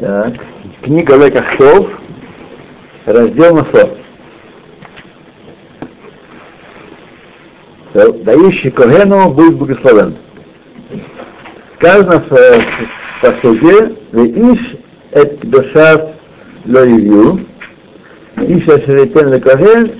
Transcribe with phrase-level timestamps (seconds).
[0.00, 0.32] Так.
[0.80, 1.90] Книга Лекахтов,
[3.04, 3.90] раздел Масо.
[7.92, 10.16] Дающий Когену будет благословен.
[11.76, 14.78] Сказано в, в посуде, «Иш
[15.10, 16.12] эт душав
[16.64, 17.46] ло ивью,
[18.38, 19.92] иш ашеретен лекоген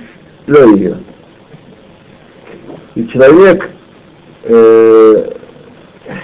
[0.47, 0.97] ло ивью».
[2.95, 3.69] И человек
[4.45, 5.31] э,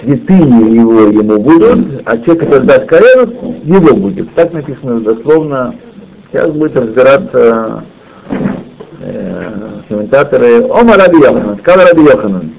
[0.01, 4.33] святыни его ему будут, а те, которые даст Коэну, его будет.
[4.35, 5.75] Так написано дословно.
[6.31, 7.83] Сейчас будет разбираться
[8.99, 10.65] э, комментаторы.
[10.65, 12.51] Ома Раби Йоханан, сказал Раби Йоханан.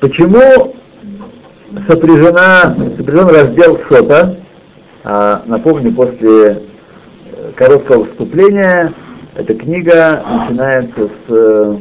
[0.00, 0.74] Почему
[1.86, 4.38] сопряжена, сопряжен раздел Сота,
[5.02, 8.92] а, напомню, после э, короткого вступления
[9.34, 11.76] эта книга начинается с э,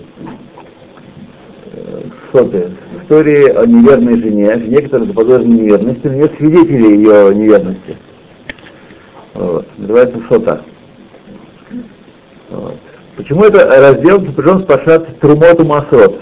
[2.34, 7.98] Соты, истории о неверной жене, жене, которая заподозрена неверности, но нет свидетелей ее неверности.
[9.36, 9.68] Вот.
[9.78, 10.64] Называется Сота.
[12.50, 12.78] Вот.
[13.16, 16.22] Почему это раздел сопряжен с Пашат Трумоту Масрот?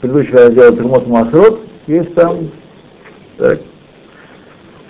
[0.00, 2.50] Предыдущий раздел Трумоту Масрот есть там
[3.36, 3.60] так,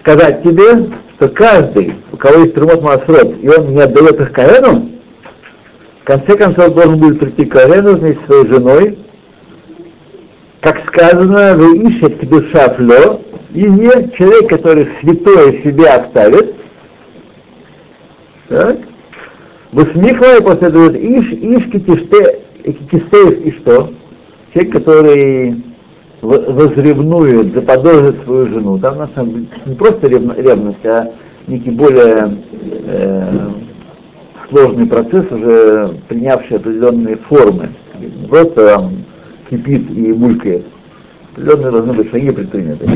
[0.00, 4.90] сказать тебе, что каждый, у кого есть Трумот Масрот, и он не отдает их Карену,
[6.02, 8.98] в конце концов должен будет прийти к Карену вместе с своей женой,
[10.72, 13.22] как сказано, вы ищете душа флё,
[13.54, 16.54] и не человек, который святое себе оставит,
[18.48, 18.76] так,
[19.72, 23.90] Высмихла и после этого иш, иш китисте, китистеев и что?
[24.52, 25.62] Человек, который
[26.22, 28.78] возревнует, заподозрит свою жену.
[28.78, 31.12] Там на самом деле не просто ревность, а
[31.46, 32.38] некий более
[32.86, 33.50] э,
[34.48, 37.68] сложный процесс, уже принявший определенные формы.
[38.00, 38.92] Не просто там
[39.48, 40.66] кипит и булькает.
[41.32, 42.86] Определенные должны быть шаги предприняты.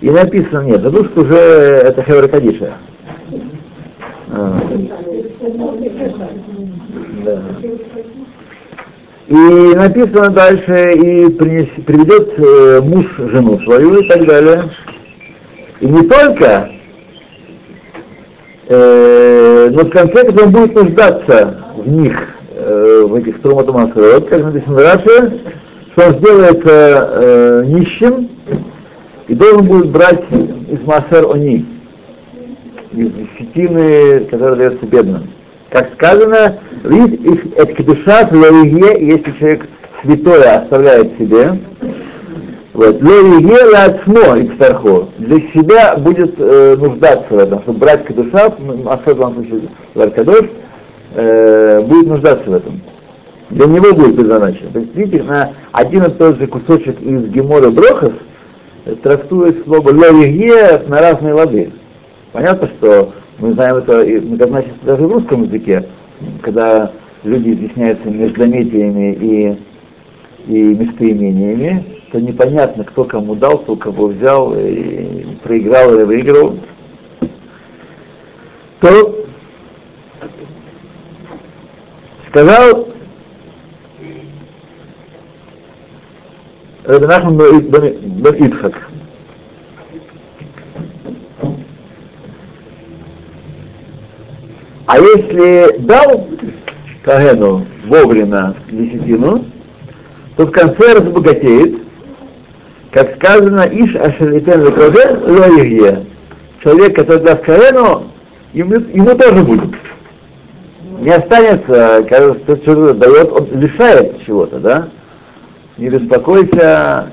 [0.00, 2.28] И написано, нет, задушка уже это Хевра.
[4.30, 4.60] А.
[7.24, 7.42] Да.
[9.28, 9.34] И
[9.74, 14.64] написано дальше, и принес, приведет э, муж жену свою и так далее.
[15.80, 16.70] И не только,
[18.66, 24.76] э, но в конце он будет нуждаться в них, э, в этих труматомасрот, как написано
[24.76, 25.40] дальше,
[25.92, 28.28] что он сделается э, нищим
[29.28, 31.66] и должен будет брать из Масер они,
[32.92, 35.30] из десятины, которая дается бедным.
[35.70, 39.68] Как сказано, вид их это кедуша лоиге, если человек
[40.02, 41.58] святое оставляет себе,
[42.74, 48.54] вот, лоиге лацмо и кстархо, для себя будет э, нуждаться в этом, чтобы брать кедуша,
[48.86, 50.46] особенно в случае ларкадош,
[51.14, 52.80] э, будет нуждаться в этом.
[53.50, 54.70] Для него будет предназначено.
[54.70, 58.12] То есть, видите, на один и тот же кусочек из Гемора Брохас
[59.02, 61.70] трактует слово лоиге на разные лады.
[62.32, 65.86] Понятно, что мы знаем это многозначно даже в русском языке,
[66.40, 66.92] когда
[67.24, 69.58] люди изъясняются междометиями и,
[70.46, 76.58] и местоимениями, то непонятно, кто кому дал, кто кого взял, и проиграл или выиграл.
[78.80, 79.26] То
[82.32, 82.88] сказал
[86.84, 88.88] Рабинахман бен Итхак,
[94.86, 96.26] А если дал
[97.04, 99.44] Кагену вовремя десятину,
[100.36, 101.82] то в конце разбогатеет,
[102.90, 106.06] как сказано, Иш Ашелитен Лекоген Лоигье.
[106.62, 108.10] Человек, который даст Кагену,
[108.52, 109.74] ему, ему тоже будет.
[111.02, 114.88] Не останется, когда тот что дает, он лишает чего-то, да?
[115.76, 117.10] Не беспокойся,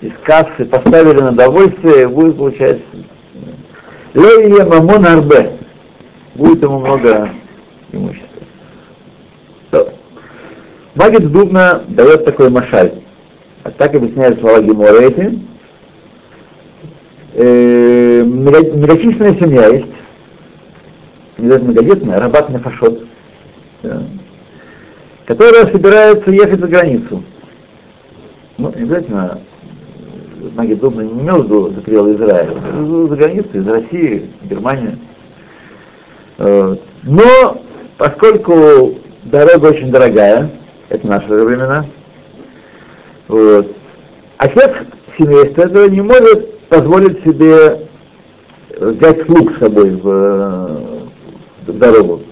[0.00, 2.78] из кассы поставили на довольствие, будет получать
[4.14, 5.58] Лоигье Мамон Арбе
[6.36, 7.30] будет ему много
[7.90, 8.28] имущества.
[10.94, 12.92] Магит Дубна дает такой машаль.
[13.64, 15.40] А так объясняют слова Гемора эти.
[17.34, 19.88] Э, многочисленная семья есть,
[21.38, 23.04] не знаю, многодетная, Рабат Нефашот,
[25.26, 27.22] которая собирается ехать за границу.
[28.58, 29.40] Ну, не обязательно
[30.54, 32.54] Магит Дубна не в виду за пределы Израиля,
[33.08, 34.98] за границу, из России, Германии.
[36.38, 37.62] Э, но
[37.98, 40.50] поскольку дорога очень дорогая,
[40.88, 41.86] это наши времена,
[43.28, 43.74] вот,
[44.38, 44.72] отец
[45.18, 47.88] семейства этого не может позволить себе
[48.78, 51.05] взять слуг с собой в,
[51.72, 52.22] дорогу.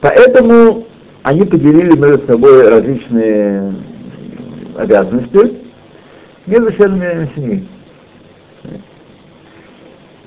[0.00, 0.86] Поэтому
[1.22, 3.74] они поделили между собой различные
[4.76, 5.58] обязанности
[6.46, 7.68] между членами семьи.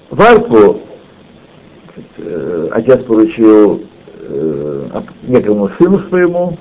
[0.10, 0.81] Варку
[2.18, 3.84] э, отец поручил
[4.19, 6.57] э, некому сыну своему,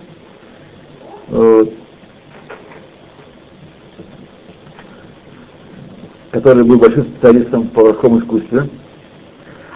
[6.31, 8.69] который был большим специалистом по поварскому искусстве.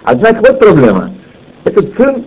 [0.03, 1.13] Однако вот проблема.
[1.65, 2.25] Этот сын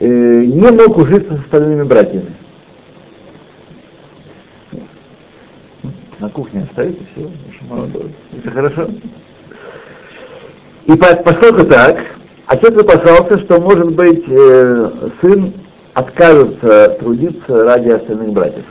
[0.00, 2.34] э, не мог ужиться с остальными братьями.
[6.18, 8.14] На кухне оставите все, очень молодой.
[8.36, 8.90] Это хорошо.
[10.86, 11.98] И поскольку так,
[12.46, 15.52] отец опасался, что, может быть, э, сын
[15.94, 18.64] откажется трудиться ради остальных братьев.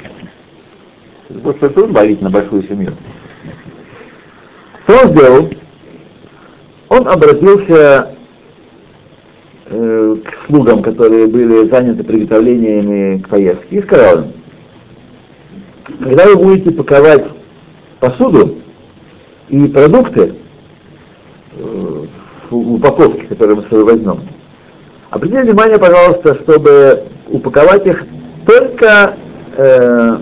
[1.43, 2.93] Просто трудно болеть на большую семью.
[4.83, 5.49] Что он сделал?
[6.89, 8.16] Он обратился
[9.69, 14.33] э, к слугам, которые были заняты приготовлениями к поездке, и сказал им,
[16.03, 17.25] когда вы будете паковать
[17.99, 18.57] посуду
[19.49, 20.35] и продукты
[21.57, 22.05] э,
[22.49, 24.21] в упаковке, которые мы с собой возьмем,
[25.09, 28.05] обратите внимание, пожалуйста, чтобы упаковать их
[28.45, 29.17] только
[29.57, 30.17] э,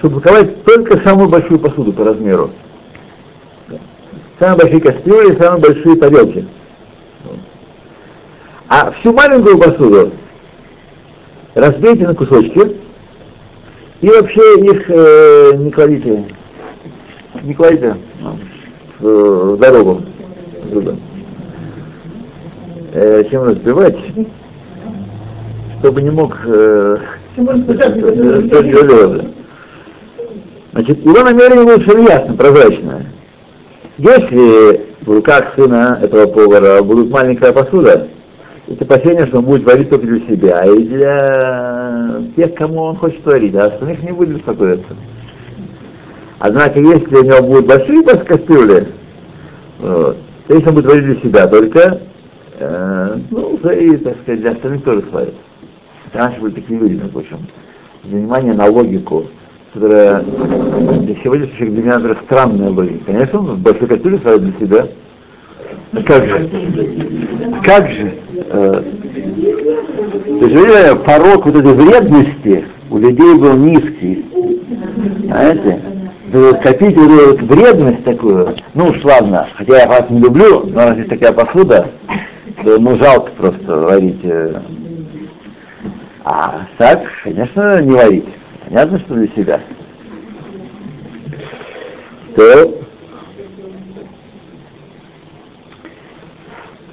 [0.00, 2.50] чтобы упаковать только самую большую посуду по размеру.
[4.38, 6.48] Самые большие кастрюли, самые большие тарелки.
[8.72, 10.12] А всю маленькую посуду
[11.56, 12.76] разбейте на кусочки
[14.00, 16.24] и вообще их э, не кладите,
[17.42, 17.96] не кладите
[19.00, 20.02] в, в дорогу.
[22.92, 23.98] Э, чем разбивать?
[25.80, 26.96] Чтобы не мог э,
[30.72, 33.06] Значит, его намерение было совершенно ясно, прозрачное.
[33.98, 38.06] Если в руках сына этого повара будут маленькая посуда,
[38.70, 43.24] это опасение, что он будет варить только для себя и для тех, кому он хочет
[43.26, 44.96] варить, а остальных не будет беспокоиться.
[46.38, 48.88] Однако, если у него будут большие кастрюли,
[49.78, 52.00] вот, то если он будет варить для себя только,
[52.58, 55.34] э, ну, и, так сказать, для остальных тоже сварит.
[56.14, 57.38] Раньше были такие люди, между прочим.
[58.04, 59.26] Внимание на логику
[59.72, 63.04] которая для сегодняшних например, странная логика.
[63.06, 64.88] Конечно, он в большой кастрюле ставит для себя.
[66.04, 67.19] Как же?
[67.64, 68.14] Как же?
[68.52, 68.82] Э,
[70.40, 74.26] к порог вот этой вредности у людей был низкий.
[75.24, 75.80] Знаете?
[76.62, 81.08] Копить вот вредность такую, ну уж ладно, хотя я вас не люблю, но раз есть
[81.08, 81.88] такая посуда,
[82.62, 84.20] то ну жалко просто варить.
[84.22, 84.60] Э.
[86.24, 88.28] А так, конечно, не варить.
[88.64, 89.60] Понятно, что для себя.
[92.36, 92.80] То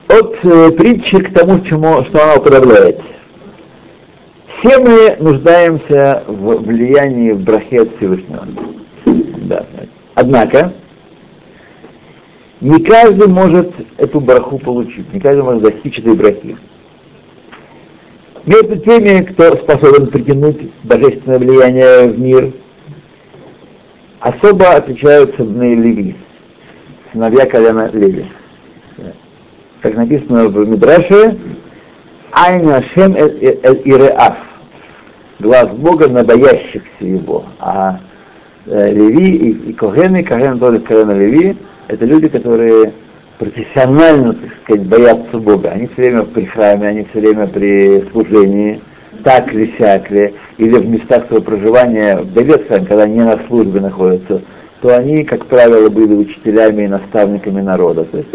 [0.07, 3.01] от э, притчи к тому, чему, что она уподобляет.
[4.59, 8.47] Все мы нуждаемся в влиянии в брахе от Всевышнего.
[9.05, 9.65] Да.
[10.15, 10.73] Однако,
[12.59, 16.57] не каждый может эту браху получить, не каждый может достичь этой брахи.
[18.45, 22.53] Между теми, кто способен притянуть божественное влияние в мир,
[24.21, 26.15] особо отличаются Бней Леви,
[27.11, 28.25] сыновья колена Леви.
[29.81, 31.37] Как написано в Мидраше,
[32.31, 34.37] Айна Шем Иреав,
[35.39, 37.45] глаз Бога на боящихся его.
[37.59, 37.99] А
[38.65, 41.57] э, Леви и, и Когены, Коген тоже колена Леви,
[41.87, 42.93] это люди, которые
[43.37, 45.69] профессионально, так сказать, боятся Бога.
[45.69, 48.81] Они все время при храме, они все время при служении,
[49.23, 53.79] так ли, сяк ли, или в местах своего проживания, в Давидском, когда не на службе
[53.79, 54.41] находятся,
[54.81, 58.05] то они, как правило, были учителями и наставниками народа.
[58.05, 58.29] То есть,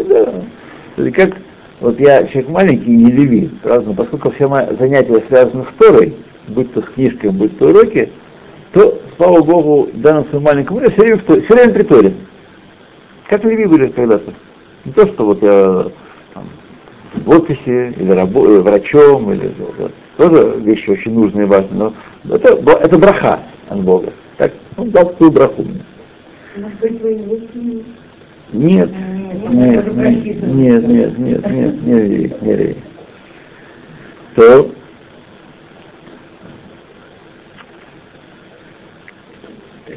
[0.97, 1.37] да, как
[1.79, 6.15] вот я человек маленький и не леви, правда, поскольку все мои занятия связаны с Торой,
[6.47, 8.09] будь то с книжкой, будь то уроки,
[8.71, 12.13] то, слава Богу, в данном своем маленьком мире все время, все время при Торе.
[13.27, 14.33] Как леви были когда-то.
[14.85, 15.85] Не то, что вот я
[16.33, 16.49] там,
[17.25, 22.35] в офисе, или рабо- э, врачом, или вот, тоже вещи очень нужные и важные, но
[22.35, 24.11] это, это браха от Бога.
[24.37, 25.81] Так, он дал свою браху мне.
[28.51, 32.75] Нет, нет, нет, нет, нет, нет, нет, нет, не не
[34.35, 34.71] То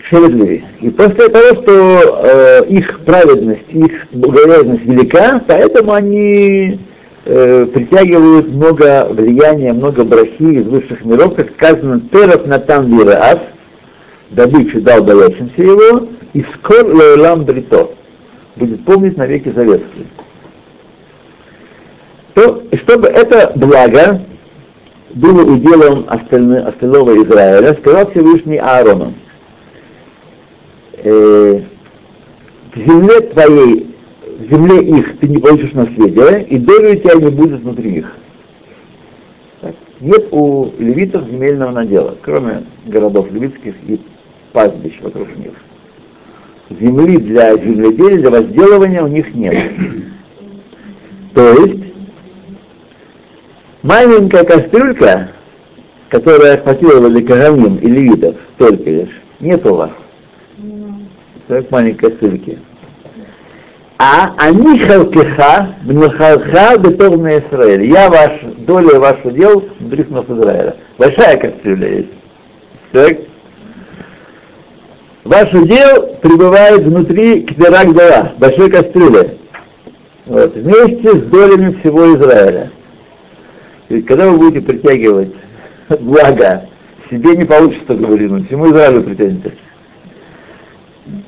[0.09, 0.65] Шеведли.
[0.81, 6.79] И после того, что э, их праведность, их благоверность велика, поэтому они
[7.25, 13.41] э, притягивают много влияния, много брахи из высших миров, как сказано, Теров Натан Вираав,
[14.31, 17.91] добычу дал боящимся его, и скор леолам брито,
[18.57, 20.07] будет помнить навеки заветские.
[22.35, 24.23] То, чтобы это благо
[25.15, 29.15] было уделом остального Израиля, сказал Всевышний Аарону,
[30.99, 31.61] э,
[32.75, 33.95] в земле твоей,
[34.39, 38.13] в земле их ты не получишь наследие, и доли у тебя не будет внутри них.
[39.63, 39.75] Так.
[40.01, 43.99] Нет у левитов земельного надела, кроме городов левитских и
[44.53, 45.53] пастбищ вокруг них.
[46.71, 49.55] Земли для земледелия, для возделывания у них нет.
[51.35, 51.95] То есть
[53.83, 55.31] маленькая кастрюлька,
[56.09, 59.91] которая хватила для Каганим и левитов, только лишь, нет у вас.
[61.47, 62.59] Так маленькой кастрюльки.
[63.99, 67.85] А они халкиха, мнахалха, бетовна Израиль.
[67.85, 70.77] Я ваш, доля вашу дел внутри Израиля.
[70.99, 72.11] Большая кастрюля есть.
[72.93, 73.17] Так?
[75.27, 77.89] Ваше дел пребывает внутри кверак
[78.39, 79.39] большой кастрюли.
[80.25, 82.71] Вот, вместе с долями всего Израиля.
[83.89, 85.35] И когда вы будете притягивать
[86.01, 86.67] благо,
[87.11, 89.53] себе не получится выдвинуть, всему Израилю притянете.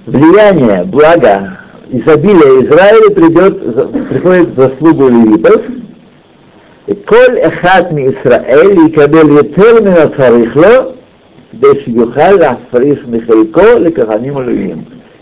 [0.07, 5.62] Влияние, благо, изобилие Израиля придет, приходит в заслугу левитов,
[7.05, 10.95] коль эхат ми Исраэль, и кабель етер мина царихло,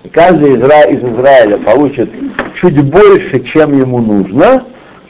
[0.03, 2.11] И каждый из Израиля получит
[2.55, 4.65] чуть больше, чем ему нужно,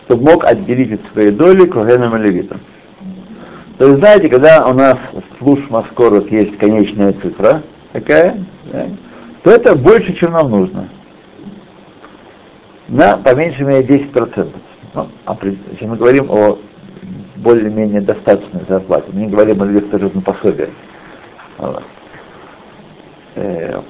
[0.05, 2.61] чтобы мог отделить от своей доли Когенам и Левитам.
[3.79, 8.43] То есть, знаете, когда у нас в служ Маскорот есть конечная цифра, такая,
[8.73, 8.87] да,
[9.43, 10.89] то это больше, чем нам нужно.
[12.89, 14.51] На, по меньшей мере, 10%.
[14.95, 15.37] Ну, а
[15.73, 16.59] если мы говорим о
[17.37, 20.69] более-менее достаточной зарплате, мы не говорим о на пособии.
[23.35, 23.81] Э,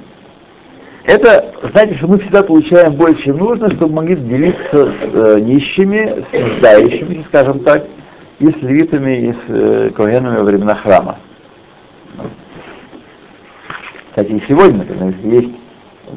[1.04, 6.24] это, знаете, что мы всегда получаем больше, чем нужно, чтобы могли делиться с э, нищими,
[6.30, 7.84] с нуждающимися, скажем так,
[8.40, 11.18] и с левитами, и с э, коhenами во времена храма.
[14.08, 15.56] Кстати, и сегодня, например, если есть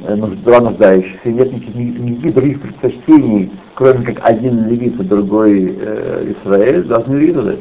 [0.07, 6.33] э, два нуждающихся, нет никаких, никаких других предпочтений, кроме как один левит и другой э,
[6.43, 7.59] Израиль, должны левиты дать.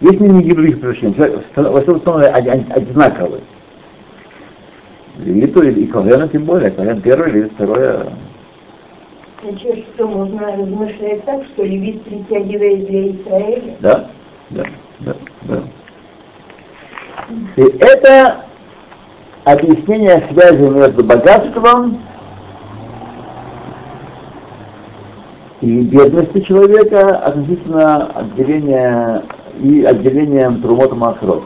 [0.00, 3.42] Есть никаких других предпочтений, во всем основном одинаковые.
[5.18, 7.88] Левиту и Когена тем более, Коген первый, Левит второй.
[7.88, 8.12] А
[9.42, 13.76] Значит, что можно размышлять так, что Левит притягивает для Израиля?
[13.80, 14.10] Да,
[14.50, 14.62] да,
[15.00, 15.62] да, да.
[17.56, 18.44] И это
[19.44, 22.00] объяснение связи между богатством
[25.60, 29.22] и бедностью человека относительно отделения
[29.60, 31.42] и отделением Трумот Масрот.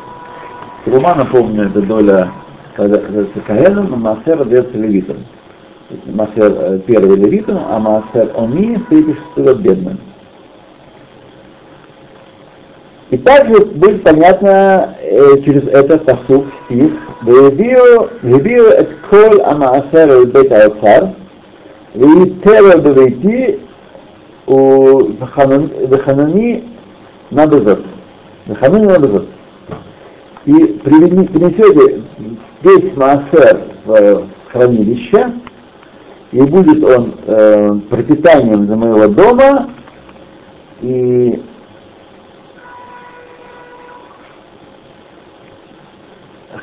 [0.85, 2.33] Трума, напомню, это доля
[2.75, 2.99] когда
[3.47, 5.19] Каэном, а Маасер отдается левитам.
[6.07, 9.99] Маасер э, первый левитам, а Маасер Оми третий шестой бедным.
[13.11, 21.11] И также будет понятно э, через этот посуд стих «Вебио эт кол амаасер бет айцар,
[21.93, 23.61] вейтера бевейти,
[24.47, 26.41] на
[27.31, 27.85] набезот».
[28.47, 29.29] Нахамин Лабезут.
[30.45, 32.03] И принесете
[32.63, 35.33] весь массер э, в хранилище,
[36.33, 39.71] и будет он э, пропитанием для моего дома,
[40.81, 41.41] и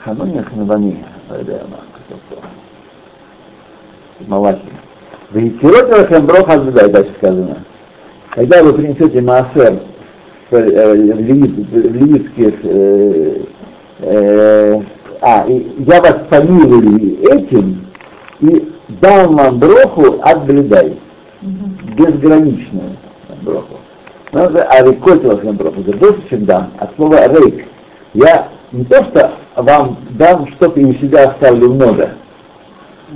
[0.04, 1.06] Хануни Ханабани,
[4.28, 4.62] Малахи.
[5.32, 7.64] Вейтирот Рахемброх Азбедай, дальше сказано.
[8.32, 9.80] Когда вы принесете маасер
[10.50, 13.42] в э, левитских э,
[14.00, 14.82] э,
[15.22, 17.86] а, я вас помилую этим
[18.40, 20.98] и дам вам броху от бледай.
[21.42, 22.96] Безграничную
[23.42, 23.80] броху.
[24.32, 25.82] Надо а рекольтовать броху.
[25.82, 26.72] Это больше, чем дам.
[26.78, 27.66] От слова рейк.
[28.14, 32.12] Я не то, что вам дам что-то и у себя оставлю много.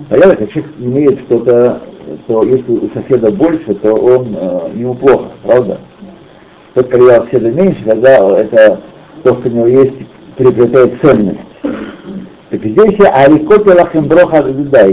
[0.10, 1.82] Понятно, когда человек имеет что-то,
[2.28, 5.80] то если у соседа больше, то он э, ему плохо, правда?
[6.74, 8.82] Только когда у соседа меньше, когда это
[9.24, 9.94] то, что у него есть,
[10.38, 11.40] приобретает ценность.
[11.62, 14.10] Так здесь я арикоте лахем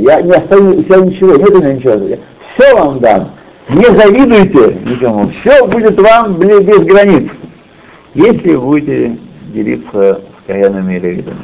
[0.02, 2.18] Я не оставлю у себя ничего, нет у меня ничего.
[2.54, 3.30] Все вам дам.
[3.68, 5.30] Не завидуйте никому.
[5.40, 7.30] Все будет вам без границ.
[8.14, 9.16] Если будете
[9.52, 11.38] делиться с каянами или видами.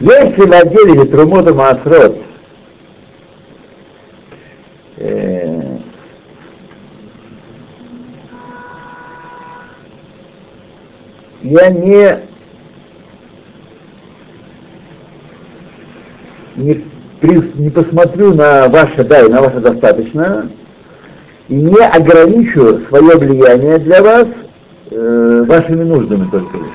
[0.00, 2.18] Если вы отделите Трумота Маасрот,
[4.96, 5.78] э,
[11.52, 12.18] я не
[16.56, 16.84] не,
[17.54, 20.50] не посмотрю на ваше да и на ваше достаточно,
[21.48, 24.26] и не ограничу свое влияние для вас
[24.90, 26.66] э, вашими нуждами только лишь.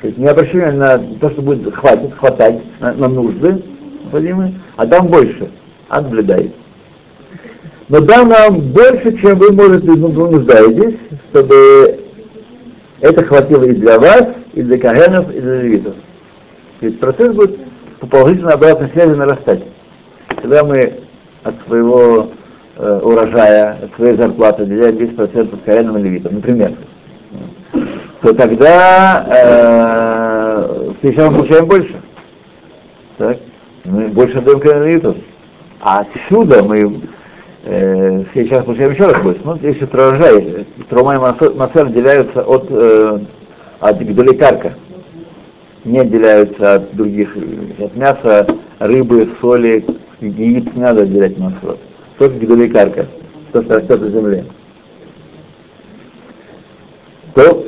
[0.00, 3.62] То есть не обращаем на то, что будет хватит, хватать на, на нужды
[4.02, 5.50] необходимые, а дам больше.
[5.88, 6.52] Отблюдай.
[7.88, 10.96] Но дам нам больше, чем вы, можете, ну, нуждаетесь,
[11.30, 12.05] чтобы
[13.00, 14.24] это хватило и для вас,
[14.54, 15.94] и для кагенов, и для левитов.
[16.80, 17.58] То есть процесс будет
[18.00, 19.62] по положительной обратной связи нарастать.
[20.28, 21.00] Когда мы
[21.42, 22.30] от своего
[22.76, 26.72] э, урожая, от своей зарплаты отделяем 10% кагенам и левитам, например,
[28.22, 31.94] то тогда э, сейчас мы получаем больше.
[33.18, 33.38] Так?
[33.84, 35.16] Мы больше отдаем кагенам и левитам.
[35.80, 37.02] А отсюда мы
[37.66, 39.40] э, сейчас получаем еще раз больше.
[39.44, 43.20] Ну, если урожай, трума и массер отделяются от, э,
[43.80, 44.74] от гдоликарка
[45.86, 47.36] не отделяются от других,
[47.78, 48.46] от мяса,
[48.80, 49.86] рыбы, соли,
[50.20, 51.78] яиц не надо отделять масло.
[52.18, 53.06] Только гидоликарка,
[53.52, 54.44] то, что растет на земле.
[57.34, 57.66] То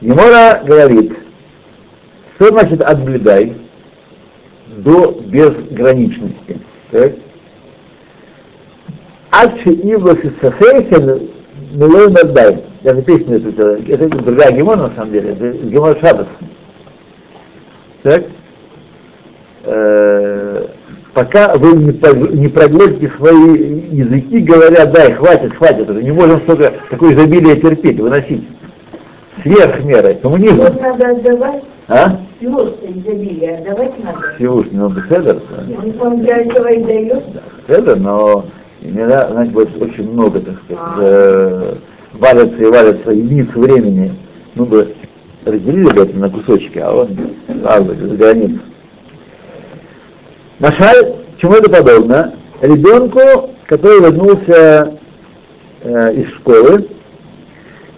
[0.00, 1.12] Емора говорит,
[2.36, 3.54] что значит отблюдай
[4.68, 6.60] до безграничности.
[6.90, 7.12] Так?
[9.30, 11.30] Адши Ивлас и Сахейхен
[11.72, 12.12] Милой
[12.82, 16.26] даже песню эту, это, это другая гемора на самом деле, это гемор Шабас.
[18.02, 18.24] Так?
[21.12, 26.72] Пока вы не, не проглотите свои языки, говоря, дай, хватит, хватит, уже не можем столько
[26.88, 28.42] такое изобилие терпеть, выносить.
[29.42, 30.14] Сверх меры.
[30.14, 30.56] Коммунизм.
[30.56, 31.64] Вот надо отдавать.
[31.88, 32.18] А?
[32.40, 34.18] Просто изобилие отдавать надо.
[34.36, 35.42] Всевышний, ну, беседер.
[36.00, 37.24] Он для этого и дает.
[37.66, 38.44] Беседер, но
[38.80, 41.76] иногда, знаете, будет очень много, так сказать, а
[42.12, 44.12] валятся и валятся единицы времени,
[44.54, 44.94] мы бы
[45.44, 47.16] разделили бы это на кусочки, а он
[47.62, 48.60] правда, за границу.
[50.58, 52.34] Машаль, чему это подобно?
[52.60, 54.98] Ребенку, который вернулся
[55.82, 56.86] э, из школы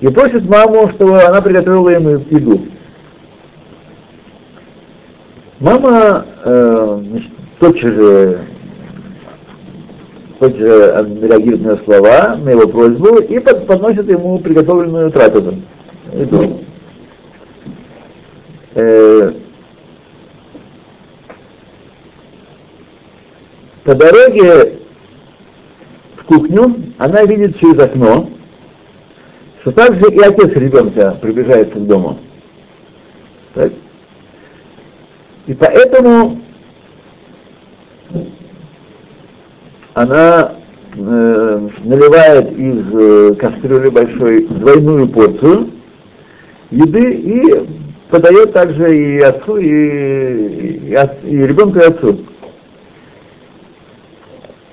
[0.03, 2.61] и просит маму, чтобы она приготовила ему еду.
[5.61, 7.03] Мама э,
[7.61, 8.41] тотчас же
[10.41, 15.63] хоть же реагирует на слова, на его просьбу и под, подносит ему приготовленную трапезу.
[16.13, 16.65] Еду.
[18.75, 19.33] Э,
[23.85, 24.81] по дороге
[26.17, 28.29] в кухню она видит через окно,
[29.63, 32.19] что также и отец ребенка приближается к дому.
[33.55, 33.73] Так?
[35.47, 36.41] И поэтому
[39.95, 40.55] она
[40.97, 45.71] э, наливает из э, кастрюли большой двойную порцию
[46.71, 47.69] еды и
[48.11, 52.19] подает также и отцу, и, и, от, и ребенку, и отцу.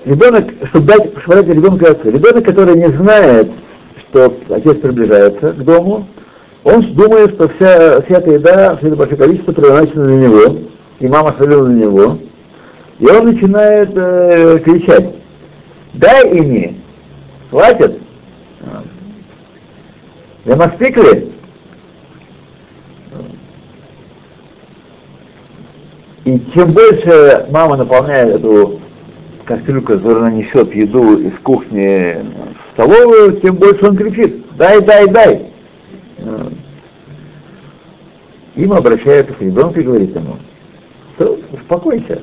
[0.04, 2.10] Ребенок, чтобы дать, чтобы дать ребенку и отцу.
[2.10, 3.50] Ребенок, который не знает,
[4.10, 6.06] что отец приближается к дому,
[6.64, 10.56] он думает, что вся, вся эта еда, все это большое количество предназначено для него,
[10.98, 12.18] и мама свалила на него,
[12.98, 15.14] и он начинает э, кричать,
[15.94, 16.80] дай ими,
[17.50, 18.00] хватит.
[20.44, 21.32] Я мастикли.
[26.24, 28.80] И чем больше мама наполняет эту
[29.44, 32.16] кастрюлю, которую она несет еду из кухни
[32.80, 35.52] столовую, тем больше он кричит, дай, дай, дай.
[38.56, 40.36] Им обращается к ребенку и говорит ему,
[41.52, 42.20] успокойся.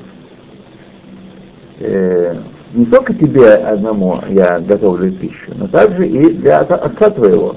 [1.80, 2.36] Э,
[2.74, 7.56] не только тебе одному я готовлю пищу, но также и для отца твоего.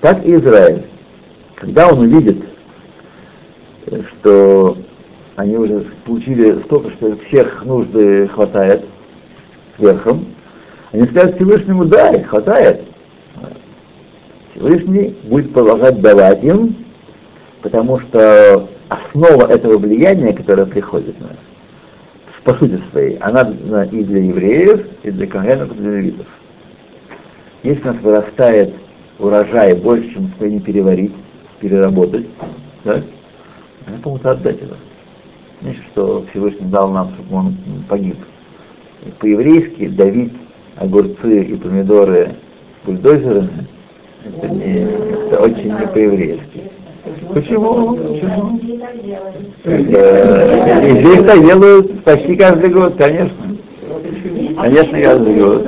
[0.00, 0.84] Так и Израиль.
[1.54, 2.44] Когда он увидит,
[4.10, 4.76] что
[5.36, 8.84] они уже получили столько, что всех нужды хватает
[9.76, 10.33] сверхом,
[10.94, 12.82] они скажут Всевышнему, дай, хватает.
[14.52, 16.76] Всевышний будет продолжать давать им,
[17.62, 21.36] потому что основа этого влияния, которое приходит на нас,
[22.44, 23.42] по сути своей, она
[23.86, 26.26] и для евреев, и для конгенов, и для левитов.
[27.64, 28.74] Если у нас вырастает
[29.18, 31.12] урожай больше, чем мы не переварить,
[31.58, 32.28] переработать,
[32.84, 33.02] да,
[33.84, 34.76] надо кому-то отдать это.
[35.60, 37.56] Значит, что Всевышний дал нам, чтобы он
[37.88, 38.16] погиб.
[39.18, 40.32] По-еврейски давить
[40.76, 42.32] огурцы и помидоры
[42.84, 43.66] бульдозерами,
[44.24, 44.86] это, не,
[45.26, 46.70] это очень не по-еврейски.
[47.32, 47.96] Почему?
[47.96, 48.60] Почему?
[51.00, 53.56] Здесь так делают почти каждый год, конечно.
[54.60, 55.66] Конечно, каждый год.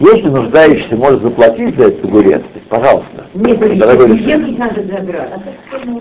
[0.00, 3.26] Если нуждающийся может заплатить за этот огурец, пожалуйста.
[3.34, 4.08] Нет, дорогой
[4.56, 5.30] надо забрать.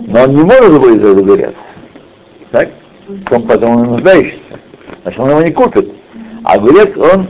[0.08, 1.54] Но он не может заплатить за этот огурец.
[2.52, 2.70] Так?
[3.32, 4.60] Он потом он нуждающийся.
[5.04, 5.92] Значит, он его не купит.
[6.44, 7.28] А огурец, он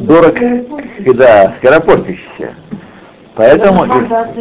[0.00, 0.34] дорог,
[1.04, 2.54] когда скоропортящийся.
[3.34, 3.86] Поэтому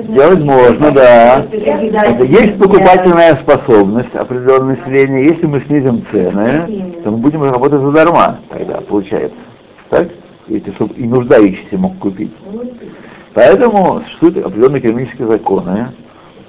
[0.07, 1.45] делать можно, да.
[1.51, 5.25] Это есть покупательная способность определенного населения.
[5.25, 9.37] Если мы снизим цены, то мы будем работать задарма тогда, получается.
[9.89, 10.07] Так?
[10.49, 12.31] Эти, чтобы и нуждающиеся мог купить.
[13.33, 15.89] Поэтому существуют определенные экономические законы.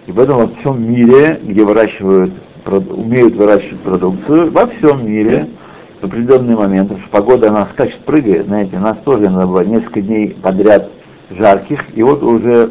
[0.06, 2.32] И поэтому во всем мире, где выращивают,
[2.74, 5.48] умеют выращивать продукцию, во всем мире
[6.00, 10.36] в определенные моменты, что погода она скачет, прыгает, знаете, нас тоже надо было несколько дней
[10.42, 10.90] подряд
[11.30, 12.70] жарких, и вот уже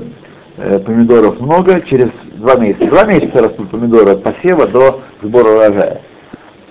[0.58, 2.88] э, помидоров много, через два месяца.
[2.88, 6.02] Два месяца растут помидоры от посева до сбора урожая.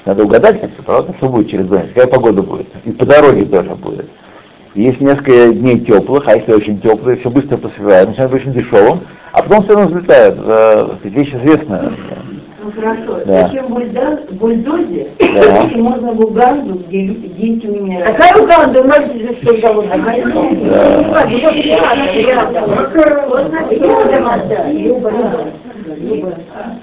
[0.05, 2.69] Надо угадать, правда, что будет через два месяца, какая погода будет.
[2.85, 4.09] И по дороге тоже будет.
[4.75, 9.01] Есть несколько дней теплых, а если очень теплые, все быстро посевают, начинает быть очень дешевым,
[9.33, 10.37] а потом все равно взлетает.
[10.39, 11.93] Э, вещь известная.
[12.77, 13.21] Ну хорошо.
[13.27, 13.49] Да.
[13.49, 15.09] Зачем бульдозе?
[15.19, 15.62] Да.
[15.62, 18.17] Если можно в Уганду, где дети умирают.
[18.17, 18.81] Какая Уганда?
[18.83, 19.87] У нас здесь что зовут?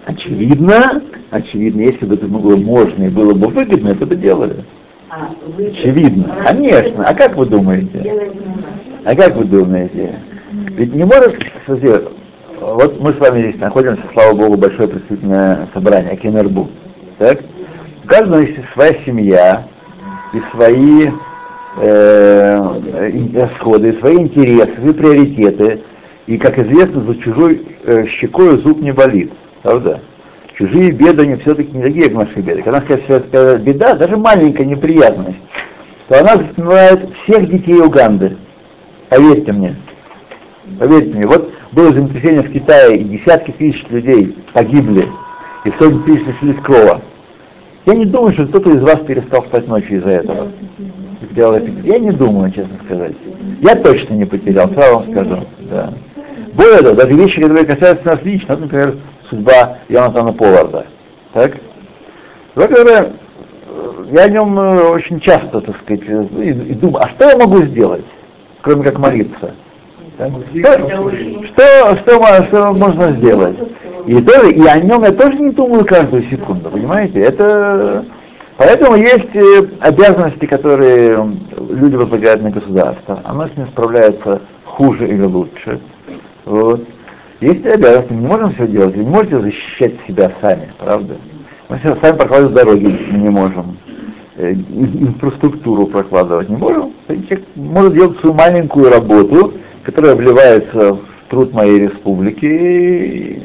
[0.06, 1.01] Очевидно,
[1.32, 4.63] очевидно, если бы это было можно и было бы выгодно, это бы делали.
[5.10, 5.29] А,
[5.60, 7.06] очевидно, конечно.
[7.06, 8.32] А как вы думаете?
[9.06, 10.15] А как вы думаете?
[10.51, 11.36] Ведь не может,
[12.63, 16.69] вот мы с вами здесь находимся, слава богу, большое представительное собрание, Кенербу.
[17.17, 17.39] Так?
[18.04, 19.67] У каждого есть своя семья
[20.34, 21.10] и свои
[21.78, 25.84] э, расходы, свои интересы, свои приоритеты.
[26.26, 29.32] И, как известно, за чужой э, щекой зуб не болит.
[29.62, 29.99] Правда?
[30.56, 32.62] Чужие беды, они все-таки не такие, как наши беды.
[32.62, 35.39] Когда сказать беда, даже маленькая неприятность,
[36.08, 38.38] то она затмевает всех детей Уганды.
[39.10, 39.76] Поверьте мне.
[40.80, 45.08] Поверьте мне, вот было землетрясение в Китае, и десятки тысяч людей погибли,
[45.65, 47.02] и сотни тысяч лишились крова.
[47.86, 50.47] Я не думаю, что кто-то из вас перестал спать ночью из-за этого.
[51.84, 53.15] Я не думаю, честно сказать.
[53.62, 55.45] Я точно не потерял, сразу вам скажу.
[55.69, 55.93] Да.
[56.54, 58.97] Более того, даже вещи, которые касаются нас лично, например,
[59.30, 60.86] судьба Йонатана Поварда.
[61.34, 61.58] Так?
[62.56, 63.10] Говоря,
[64.12, 67.63] я о нем э, очень часто, так сказать, и, и думаю, а что я могу
[67.63, 68.06] сделать,
[68.62, 69.56] кроме как молиться?
[70.15, 73.58] Что, что, что можно сделать?
[74.06, 77.19] И, тоже, и о нем я тоже не думаю каждую секунду, понимаете?
[77.21, 78.06] Это
[78.58, 81.17] Поэтому есть э, обязанности, которые
[81.58, 83.19] люди возлагают на государство.
[83.23, 85.80] Оно с ним справляется хуже или лучше.
[86.45, 86.88] Вот.
[87.41, 91.15] Есть обязанности, мы не можем все делать, вы не можете защищать себя сами, правда?
[91.67, 93.78] Мы все сами прокладывать дороги не можем,
[94.38, 96.93] э, инфраструктуру прокладывать не можем.
[97.08, 103.43] Человек может делать свою маленькую работу, которая вливается в труд моей республики и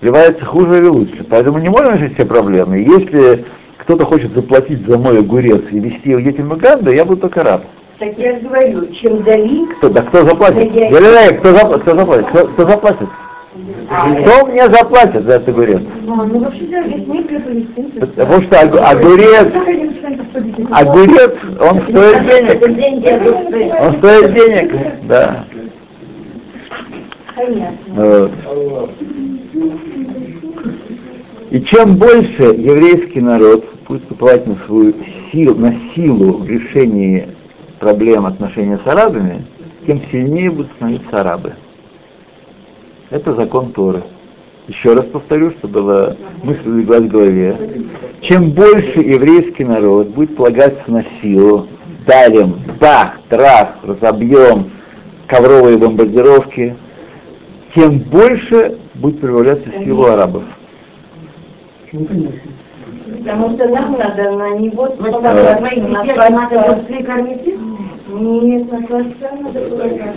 [0.00, 1.24] вливается хуже или лучше.
[1.28, 2.78] Поэтому не можем решить все проблемы.
[2.78, 3.44] Если
[3.78, 7.42] кто-то хочет заплатить за мой огурец и вести его детям в Уганду, я буду только
[7.42, 7.62] рад.
[7.98, 9.66] Так я говорю, чем дали...
[9.78, 10.72] Кто, да кто заплатит?
[10.72, 10.88] Я...
[10.88, 11.80] Я, кто, зап...
[11.82, 12.26] кто заплатит?
[12.28, 13.08] Кто, кто заплатит?
[13.90, 15.80] А, кто мне заплатит за этот огурец?
[16.02, 18.06] Ну, ну вообще, да.
[18.06, 19.48] Потому что огурец,
[20.70, 22.24] огурец, он стоит
[22.76, 23.80] денег.
[23.80, 25.44] Он стоит денег, да.
[27.88, 28.32] Вот.
[31.50, 34.94] И чем больше еврейский народ будет поступать на свою
[35.32, 37.28] силу, на силу в решении
[37.78, 39.46] проблем отношений с арабами,
[39.86, 41.54] тем сильнее будут становиться арабы.
[43.10, 44.02] Это закон Торы.
[44.66, 47.56] Еще раз повторю, чтобы была мысль легла в голове.
[48.20, 51.68] Чем больше еврейский народ будет полагаться на силу,
[52.06, 54.70] далим, бах, трах, разобьем,
[55.26, 56.76] ковровые бомбардировки,
[57.74, 60.44] тем больше будет прибавляться силу арабов.
[61.90, 64.88] Потому что нам надо на него
[68.10, 68.72] нет,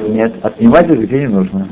[0.07, 1.67] Нет, отнимать их детей не нужно.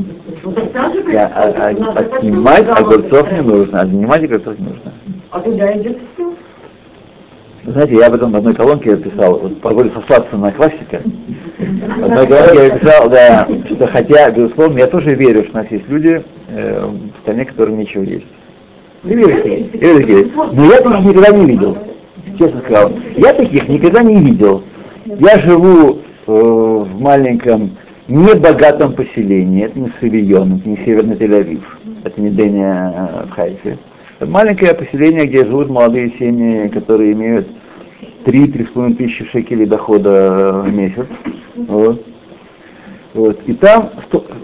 [1.11, 4.93] Я, а, а, отнимать огурцов не нужно, отнимать огурцов не нужно.
[5.31, 6.28] А туда идет все?
[7.65, 11.01] Знаете, я об этом в одной колонке писал, вот позволю сослаться на классика.
[11.57, 15.71] В одной колонке я писал, да, что хотя, безусловно, я тоже верю, что у нас
[15.71, 18.27] есть люди э, в стране, которым ничего есть.
[19.03, 20.35] Не верю, что есть.
[20.35, 21.77] Но я таких никогда не видел,
[22.37, 22.91] честно сказал.
[23.15, 24.63] Я таких никогда не видел.
[25.05, 27.71] Я живу э, в маленьком,
[28.09, 31.63] небогатом поселении, это не Савион, это не Северный Тель-Авив,
[32.03, 33.77] это не Дения э, в Хайфе.
[34.19, 37.47] Маленькое поселение, где живут молодые семьи, которые имеют
[38.25, 41.05] 3-3,5 тысячи шекелей дохода в месяц.
[41.55, 42.05] Вот.
[43.13, 43.39] Вот.
[43.47, 43.91] И там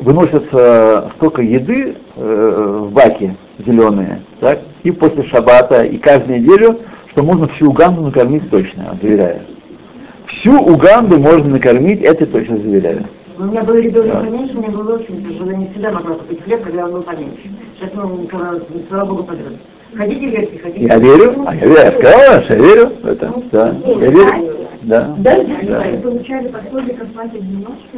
[0.02, 3.36] выносятся столько еды э, в баке
[3.66, 6.80] зеленые, так, и после шабата, и каждую неделю,
[7.12, 9.42] что можно всю Уганду накормить точно, доверяю.
[10.26, 13.06] всю Уганду можно накормить, это точно заверяю.
[13.38, 16.86] У меня был ребенок поменьше, мне было очень тяжело, не всегда могла купить хлеб, когда
[16.86, 17.52] он был поменьше.
[17.78, 18.28] Сейчас, ну,
[18.88, 19.54] слава Богу, подрос.
[19.93, 20.86] Хотите верьте, хотите.
[20.86, 23.34] Я верю, а я верю, я сказала, я верю в это.
[23.52, 24.56] Да, я верю.
[24.84, 25.15] Да.
[25.17, 25.84] Да, да.
[26.04, 26.48] получали
[27.13, 27.98] платят немножко.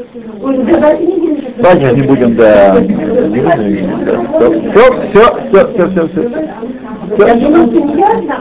[1.60, 2.80] Платить не будем, да.
[2.80, 3.91] Не будем,
[4.71, 6.30] Все, все, все, все, все, все.
[6.30, 7.28] все.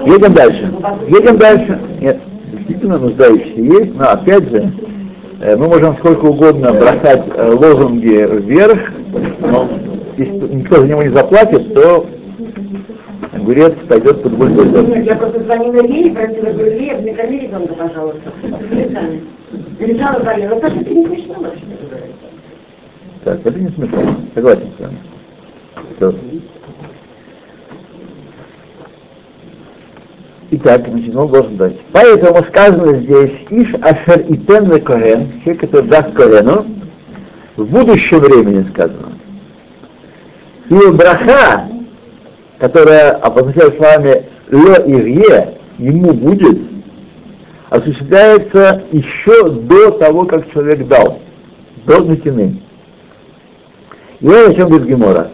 [0.07, 0.73] Едем дальше.
[1.09, 1.81] Едем дальше.
[2.01, 2.21] Нет,
[2.53, 4.73] действительно нуждающие есть, но опять же,
[5.39, 8.93] мы можем сколько угодно бросать э, лозунги вверх,
[9.41, 9.69] но
[10.17, 12.07] если никто за него не заплатит, то
[13.33, 14.89] огурец пойдет под бульдозер.
[14.89, 18.33] Нет, я просто звонила ей, просила, говорю, Лев, накорми ребенка, пожалуйста.
[19.79, 21.63] Лежала болела, так это не смешно вообще,
[23.25, 24.17] Так, это не смешно.
[24.35, 24.99] Согласен с вами.
[25.97, 26.15] Все.
[30.51, 31.77] Итак, значит, он должен дать.
[31.93, 36.67] Поэтому сказано здесь, Иш Ашер и Тен Коген, человек, который даст Коену,
[37.57, 39.19] в будущем времени сказано.
[40.69, 41.69] И браха,
[42.59, 46.59] которая обозначает словами «ле ирье», ему будет,
[47.71, 51.21] осуществляется еще до того, как человек дал,
[51.87, 52.63] до Натины.
[54.21, 55.31] И вот о чем говорит Гемора.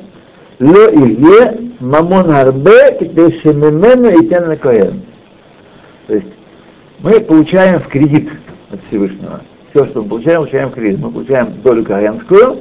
[0.62, 5.02] «Ле ирье мамон арбе, китешемемену и тен на коэн».
[6.06, 6.28] То есть
[7.00, 8.30] мы получаем в кредит
[8.70, 9.40] от Всевышнего.
[9.70, 11.00] Все, что мы получаем, получаем в кредит.
[11.00, 12.60] Мы получаем долю коэнскую,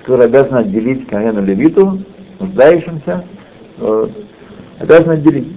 [0.00, 2.00] которую обязаны отделить коэну левиту,
[2.40, 3.22] нуждающимся,
[4.78, 5.48] обязан отделить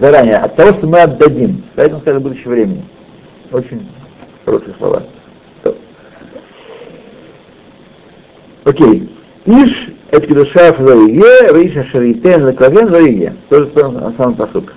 [0.00, 1.62] заранее от того, что мы отдадим.
[1.76, 2.84] Поэтому сказали в будущем времени.
[3.52, 3.86] Очень
[4.44, 5.04] хорошие слова.
[8.64, 9.08] Окей.
[9.46, 13.34] Иш, это кедушаев лоие, виша шаритен лекавен лоие.
[13.48, 14.72] Тоже на самом посук.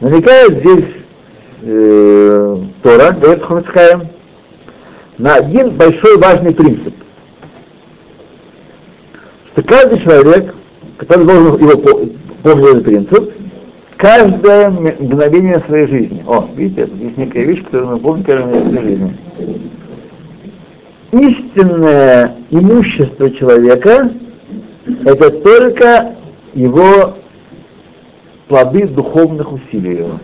[0.00, 0.94] Намекает здесь
[1.62, 4.08] э, Тора, говорит Хомецкаем,
[5.18, 6.94] на один большой важный принцип.
[9.52, 10.54] Что каждый человек
[10.96, 13.32] который должен его помнить этот принцип,
[13.96, 16.24] каждое мгновение своей жизни.
[16.26, 19.70] О, видите, есть некая вещь, которую мы помним каждое мгновение своей жизни.
[21.12, 24.10] Истинное имущество человека–
[25.04, 26.16] это только
[26.54, 27.16] его
[28.48, 30.20] плоды духовных усилий его.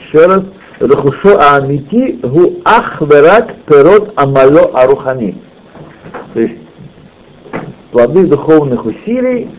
[0.00, 0.44] Еще раз,
[0.80, 5.36] Рахушо Аамити гу ахверак перот амало арухани.
[6.34, 6.56] То есть
[7.90, 9.50] плоды духовных усилий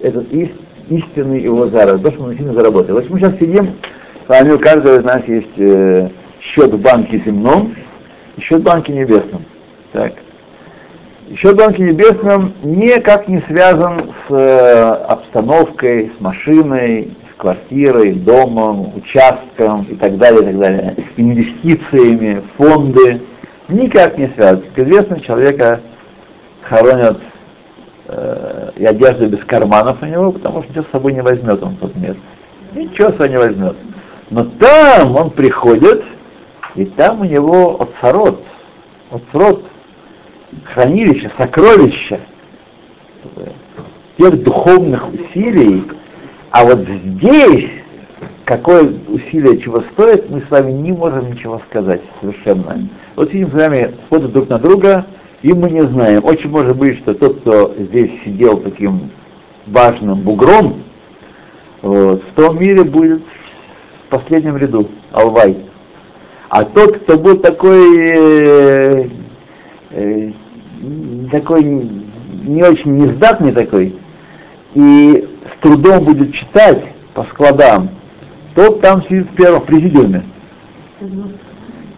[0.00, 0.54] ист,
[0.88, 2.94] истинный его заработок, то, что он сильно заработал.
[2.94, 3.76] Вот мы сейчас сидим,
[4.26, 6.08] с вами у каждого из нас есть э,
[6.40, 7.74] счет в банке земном
[8.36, 9.44] и счет в банке небесном.
[9.92, 10.14] Так.
[11.28, 19.82] В банке небесном никак не связан с э, обстановкой, с машиной, с квартирой, домом, участком
[19.84, 23.22] и так далее, и так далее, инвестициями, фонды,
[23.68, 24.62] никак не связан.
[24.74, 25.80] Как известно, человека
[26.62, 27.20] хоронят
[28.08, 31.76] э, и одежда без карманов у него, потому что ничего с собой не возьмет он
[31.76, 32.20] в тот место.
[32.74, 33.76] Ничего с собой не возьмет.
[34.30, 36.02] Но там он приходит,
[36.74, 38.42] и там у него отсорот,
[39.10, 39.64] отсорот,
[40.64, 42.20] хранилище, сокровище
[44.18, 45.84] тех духовных усилий,
[46.50, 47.70] а вот здесь
[48.44, 52.88] какое усилие чего стоит, мы с вами не можем ничего сказать совершенно.
[53.16, 55.06] Вот сидим с вами, смотрим друг на друга,
[55.42, 56.24] и мы не знаем.
[56.24, 59.10] Очень может быть, что тот, кто здесь сидел таким
[59.66, 60.82] важным бугром,
[61.80, 63.22] вот, в том мире будет
[64.06, 65.56] в последнем ряду, Алвай.
[66.48, 69.08] А тот, кто был такой, э,
[69.90, 70.32] э,
[71.30, 73.96] такой не очень нездатный такой,
[74.74, 77.90] и с трудом будет читать по складам,
[78.54, 80.24] тот там сидит в первом президиуме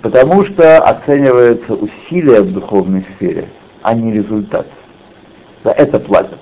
[0.04, 3.48] потому что оценивается усилия в духовной сфере,
[3.80, 4.66] а не результат.
[5.64, 6.38] За это платят.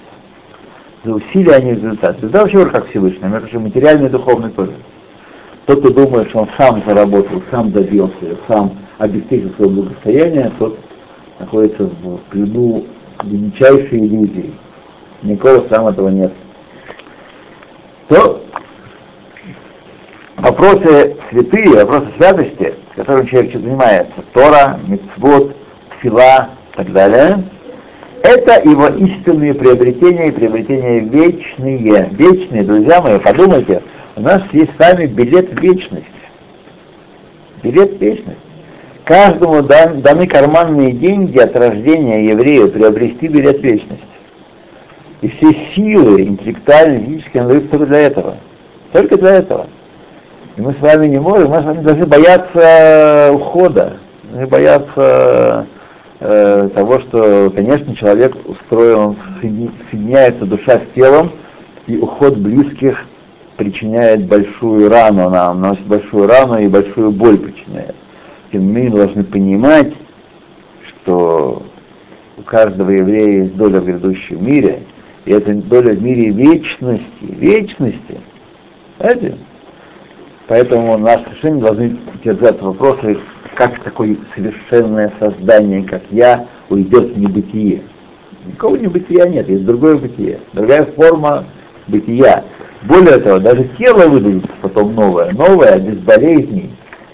[1.04, 2.18] За усилия, а не результат.
[2.20, 4.72] Это вообще как Всевышний, это же материальный и духовный тоже.
[5.66, 10.76] Тот, кто думает, что он сам заработал, сам добился, сам обеспечил свое благосостояние, тот
[11.42, 12.84] находится в плену
[13.24, 14.54] величайшей иллюзии.
[15.22, 16.32] Никого сам этого нет.
[18.08, 18.44] То
[20.36, 25.54] вопросы святые, вопросы святости, которым человек занимается, Тора, Мицвод,
[25.90, 27.44] Тфила и так далее,
[28.22, 32.08] это его истинные приобретения и приобретения вечные.
[32.12, 33.82] Вечные, друзья мои, подумайте,
[34.14, 36.06] у нас есть с вами билет в вечность.
[37.62, 38.38] Билет в вечность.
[39.04, 43.64] Каждому дан, даны карманные деньги от рождения еврея приобрести билет в.
[45.22, 48.36] И все силы интеллектуальные, физические, надаются только для этого.
[48.92, 49.66] Только для этого.
[50.56, 53.94] И мы с вами не можем, мы с вами должны бояться ухода,
[54.32, 55.66] мы бояться
[56.20, 61.32] э, того, что, конечно, человек устроен, соединяется душа с телом,
[61.86, 63.04] и уход близких
[63.56, 67.94] причиняет большую рану нам, наносит большую рану и большую боль причиняет.
[68.52, 69.94] Тем не должны понимать,
[70.86, 71.62] что
[72.36, 74.82] у каждого еврея есть доля в грядущем мире,
[75.24, 78.20] и эта доля в мире вечности, вечности.
[78.98, 79.36] Знаете?
[80.48, 83.18] Поэтому наши решения должны терзаться вопросы,
[83.54, 87.80] как такое совершенное создание, как я, уйдет в небытие.
[88.44, 91.44] Никакого небытия нет, есть другое бытие, другая форма
[91.88, 92.44] бытия.
[92.82, 96.70] Более того, даже тело выдадут потом новое, новое, без болезней,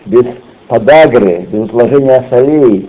[0.07, 0.25] без
[0.69, 2.89] подагры, без отложения солей,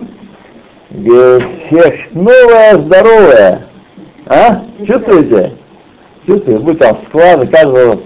[0.90, 3.66] без всех, новое, здоровое.
[4.26, 4.62] А?
[4.86, 5.54] Чувствуете?
[6.26, 6.62] Чувствуете?
[6.62, 8.00] Будь там склады, каждого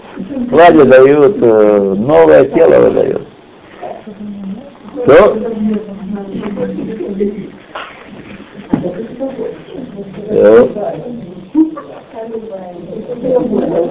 [0.46, 3.26] складе дают, э, новое тело выдают.
[5.02, 5.36] Все?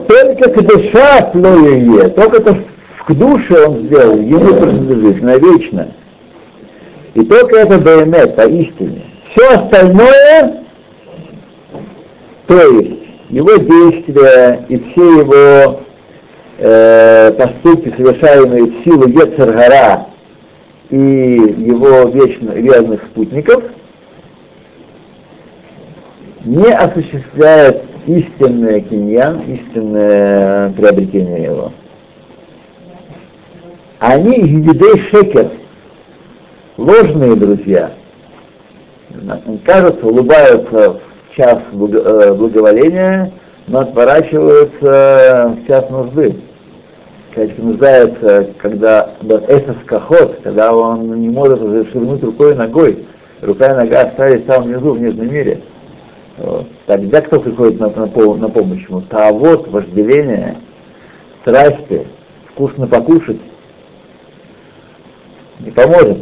[0.07, 2.57] Только к душа плоее, только то,
[3.07, 5.91] к душе он сделал, ему принадлежит навечно.
[7.13, 9.03] И только это БМЭ, поистине.
[9.31, 10.63] Все остальное,
[12.47, 15.81] то есть его действия и все его
[16.57, 20.07] э, поступки, совершаемые в силу Ецергара
[20.89, 23.63] и его вечно верных спутников,
[26.45, 31.71] не осуществляет истинное киньян, истинное приобретение его.
[34.03, 35.49] Они едидей шекер,
[36.75, 37.93] ложные друзья,
[39.63, 43.31] кажется, улыбаются в час э, благоволения,
[43.67, 46.35] но отворачиваются в час нужды.
[47.33, 49.11] Человек нуждается, когда
[49.47, 53.05] это скоход, когда он не может уже ширнуть рукой и ногой,
[53.41, 55.61] рука и нога остались там внизу, в нижнем мире.
[56.39, 56.67] Вот.
[56.87, 59.01] Тогда кто приходит на, на, на помощь ему?
[59.39, 60.57] вот вожделение,
[61.41, 62.05] страсти,
[62.49, 63.39] вкусно покушать,
[65.63, 66.17] не поможет.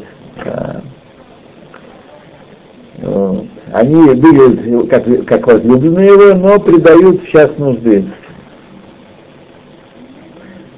[3.02, 3.46] Вот.
[3.74, 8.06] Они выглядят как, как возлюбленные его, но предают в час нужды.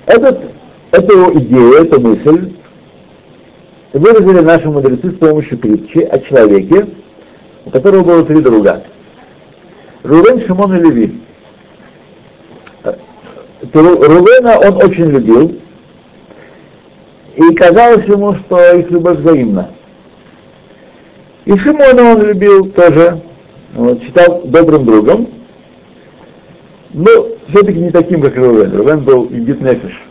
[0.06, 0.40] Этот,
[0.92, 2.54] эту идею, эту мысль
[3.94, 6.88] выразили наши мудрецы с помощью притчи о человеке,
[7.66, 8.84] у которого было три друга.
[10.04, 11.22] Рувен, Шимон и Леви.
[13.74, 15.58] Рувена он очень любил,
[17.36, 19.72] и казалось ему, что их любовь взаимна.
[21.46, 23.22] И Шимона он любил тоже,
[23.74, 25.30] вот, считал добрым другом,
[26.94, 27.10] но
[27.50, 28.76] все-таки не таким, как Рувен.
[28.76, 30.02] Рувен был Едит Нефиш.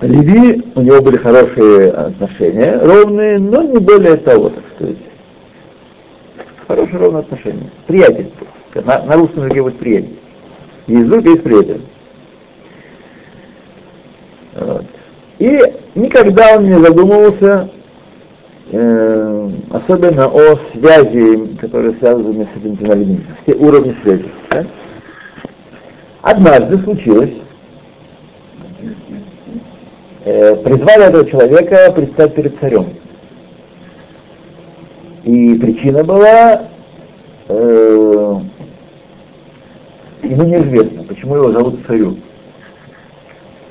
[0.00, 4.96] Леви, у него были хорошие отношения, ровные, но не более того, так сказать.
[6.66, 7.70] Хорошие ровные отношения.
[7.86, 8.46] Приятельство.
[8.74, 10.18] На, на русском языке будет приятель.
[10.88, 11.82] Есть друг, есть приятель.
[14.54, 14.86] Вот.
[15.42, 15.60] И
[15.96, 17.68] никогда он не задумывался
[18.70, 24.30] э, особенно о связи, которые связаны с этим людьми, все уровни связи.
[24.52, 24.64] Да?
[26.22, 27.32] Однажды случилось,
[30.26, 32.86] э, призвали этого человека предстать перед царем.
[35.24, 36.68] И причина была,
[37.48, 38.36] э,
[40.22, 42.16] ему неизвестно, почему его зовут царю.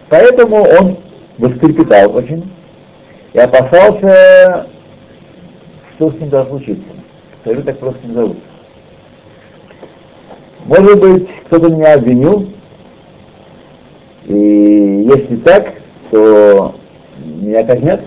[0.09, 0.97] Поэтому он
[1.37, 2.49] вострепетал очень
[3.33, 4.67] и опасался,
[5.95, 6.83] что с ним должно случиться.
[7.43, 8.37] Царю так просто не зовут.
[10.65, 12.47] Может быть, кто-то меня обвинил,
[14.25, 15.73] и если так,
[16.11, 16.75] то
[17.25, 18.01] меня казнят.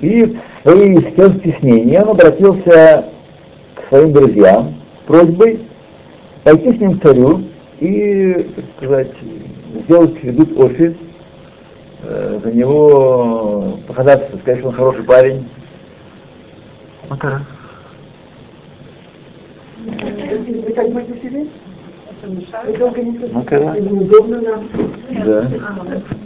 [0.00, 3.06] И в своей стеснении он обратился
[3.74, 5.60] к своим друзьям с просьбой
[6.42, 7.42] пойти с ним к царю
[7.84, 9.10] и, так сказать,
[9.84, 10.94] сделать ведут офис,
[12.02, 15.46] э, за него походаться, сказать, что он хороший парень.
[17.10, 17.42] Макара.
[19.84, 21.50] Вы так будете сидеть?
[23.32, 23.78] Макара.
[23.78, 24.68] Неудобно нам.
[25.26, 25.50] Да.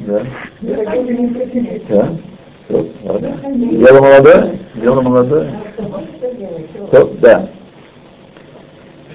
[0.06, 0.22] Да.
[1.88, 2.08] Да.
[3.02, 3.36] Ладно.
[3.56, 4.58] Дело молодое?
[4.76, 5.52] Дело молодое?
[7.20, 7.48] Да.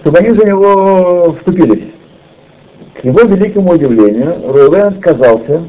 [0.01, 1.92] Чтобы они за него вступились.
[3.03, 5.61] К его великому удивлению, Руэлен отказался,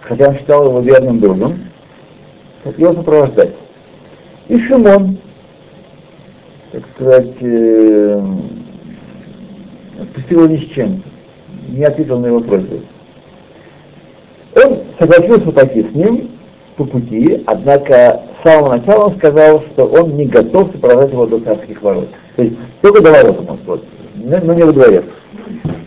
[0.00, 1.58] хотя он считал его верным другом,
[2.78, 3.52] его сопровождать.
[4.48, 5.18] И Шимон,
[6.70, 8.22] так сказать, э,
[10.14, 11.02] пустил его ни с чем,
[11.68, 12.80] не ответил на его просьбу.
[14.54, 16.30] Он согласился пойти с ним
[16.78, 21.40] по пути, однако с самого начала он сказал, что он не готов сопровождать его до
[21.40, 22.08] царских ворот.
[22.36, 23.84] То есть только до ворот он может,
[24.14, 25.04] но не во дворе.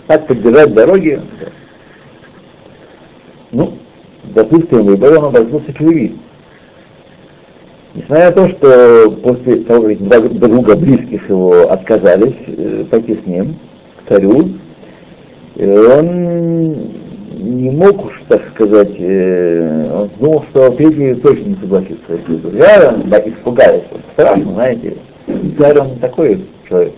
[0.07, 1.21] Так поддержать дороги.
[3.51, 3.73] Ну,
[4.23, 6.15] допустим, выбор он обратился к Леви.
[7.95, 13.25] Несмотря на то, что после того, как два друга близких его отказались э, пойти с
[13.25, 13.55] ним
[14.03, 14.49] к царю,
[15.55, 16.73] э, он
[17.37, 22.89] не мог уж, так сказать, э, он думал, что Петя точно не согласится.
[22.89, 23.83] Он так испугались.
[24.13, 24.97] Страшно, знаете.
[25.57, 26.93] Царь он такой человек.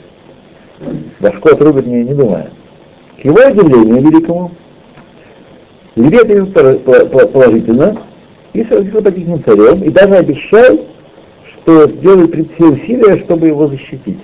[1.20, 2.52] Башку отрубит, не, не думая.
[3.20, 4.52] К его удивлению великому,
[5.96, 7.98] Левий ответил положительно,
[8.54, 10.80] и согласился ним царем, и даже обещал,
[11.44, 14.20] что сделает все усилия, чтобы его защитить.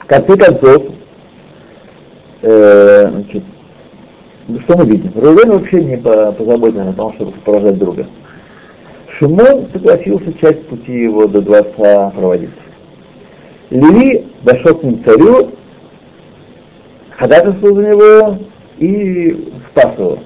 [0.00, 0.82] В конце концов,
[2.42, 3.42] э, значит,
[4.62, 5.12] что мы видим?
[5.14, 8.06] Рувен вообще не позаботился о том, чтобы поражать друга.
[9.18, 12.50] Шимон согласился часть пути его до дворца проводить.
[13.70, 15.50] Леви дошел к ним царю,
[17.10, 18.38] ходатайствовал за него
[18.78, 20.18] и спас его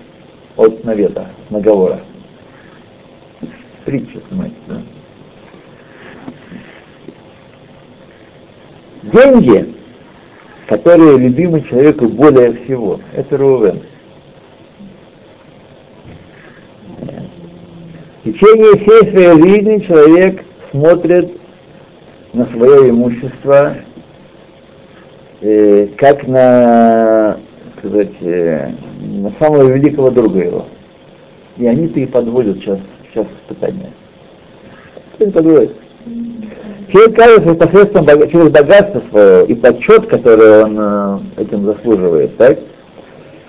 [0.57, 2.01] от навета, наговора.
[3.84, 4.82] Притча, понимаете, да?
[9.03, 9.74] Деньги,
[10.68, 13.82] которые любимы человеку более всего, это Рувен.
[18.22, 21.41] В течение всей своей жизни человек смотрит
[22.33, 23.76] на свое имущество
[25.43, 27.37] э, как на,
[27.78, 28.70] сказать, э,
[29.01, 30.66] на самого великого друга его.
[31.59, 32.78] И они-то и подводят сейчас,
[33.11, 33.93] сейчас испытания.
[35.14, 35.76] Что не подводят?
[36.91, 42.59] Человек кажется посредством через богатство свое и почет, который он э, этим заслуживает, так,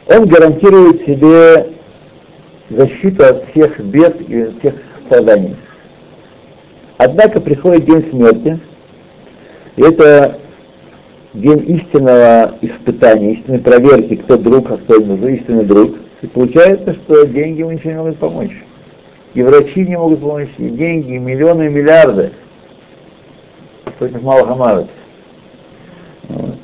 [0.08, 1.70] он гарантирует себе
[2.70, 4.76] защиту от всех бед и всех
[5.06, 5.56] страданий.
[6.98, 8.60] Однако приходит день смерти,
[9.78, 10.40] это
[11.34, 15.96] день истинного испытания, истинной проверки, кто друг, а кто истинный друг.
[16.22, 18.64] И получается, что деньги ему ничего не могут помочь.
[19.34, 22.32] И врачи не могут помочь, и деньги, и миллионы, и миллиарды.
[23.98, 24.88] Против мало хамаров.
[26.30, 26.56] Вот.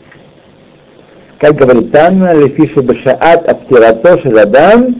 [1.40, 4.96] Как говорит Танна, Лефиша Башаат Аптирато Шаладам,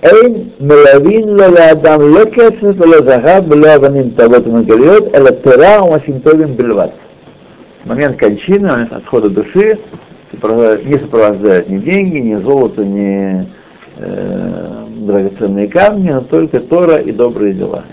[0.00, 6.92] Эйн Мелавин Лаладам Лекесет Лазахаб Лаваним Тавот Магалиот, Эла Тора Умасимтовим Бельват
[7.84, 9.78] момент кончины, момент отхода души
[10.32, 13.46] не сопровождают ни деньги, ни золото, ни
[13.96, 17.84] э, драгоценные камни, но только Тора и добрые дела.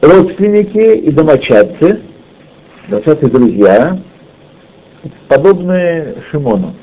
[0.00, 2.00] Родственники и домочадцы,
[2.88, 3.98] домочадцы друзья,
[5.28, 6.74] подобные Шимону.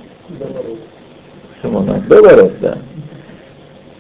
[1.61, 2.77] Шимону, Наоборот, да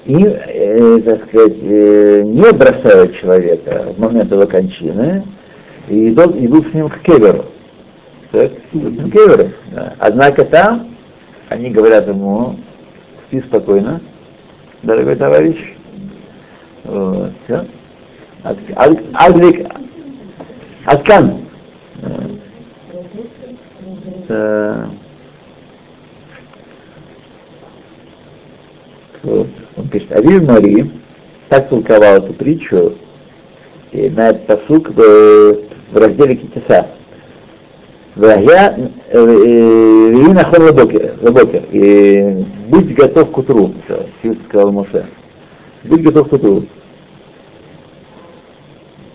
[0.07, 5.21] и, э, так сказать, э, не бросают человека в момент его кончины
[5.89, 7.43] и идут, идут с ним к кеверу.
[8.31, 9.51] Так, к кеверу.
[9.73, 9.95] Да.
[9.99, 10.95] Однако там
[11.49, 12.55] они говорят ему,
[13.27, 13.99] спи спокойно,
[14.81, 15.75] дорогой товарищ.
[16.85, 17.65] Вот, все.
[19.13, 19.67] Адлик,
[20.85, 21.41] Аткан.
[29.23, 29.47] Вот.
[29.77, 30.91] Он пишет, Авив Мари
[31.49, 32.93] так толковал эту притчу
[33.91, 34.95] и на этот посук в,
[35.91, 36.87] в разделе Китиса.
[38.15, 41.63] Вая Вина хон лабокер.
[41.71, 43.73] И будь готов к утру,
[44.49, 45.05] сказал Моше.
[45.83, 46.63] Будь готов к утру.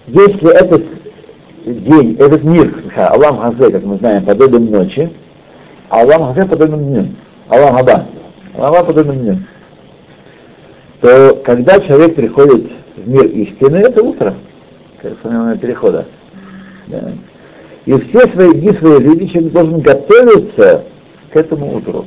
[0.07, 0.85] Если этот
[1.65, 5.11] день, этот мир, Аллам Хазе, как мы знаем, подобен ночи,
[5.89, 7.09] а Аллам Хазе подобен дню.
[7.49, 8.07] Аллам Хаба.
[8.55, 9.39] Аллам Хаба подобен дню
[11.03, 14.35] то когда человек приходит в мир истины, это утро,
[15.03, 16.07] как момент перехода.
[16.87, 17.13] Да.
[17.85, 20.85] И все свои дни своей жизни человек должен готовиться
[21.33, 22.07] к этому утру.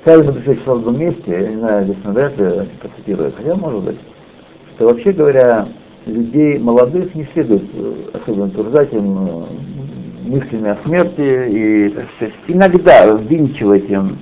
[0.00, 3.98] Сталин написал в одном месте, я не знаю, здесь навряд ли процитирую, хотя может быть,
[4.74, 5.68] что вообще говоря,
[6.04, 9.44] людей молодых не следует э, особенно утверждать им э,
[10.24, 14.18] мыслями о смерти и, так сказать, иногда ввинчивать им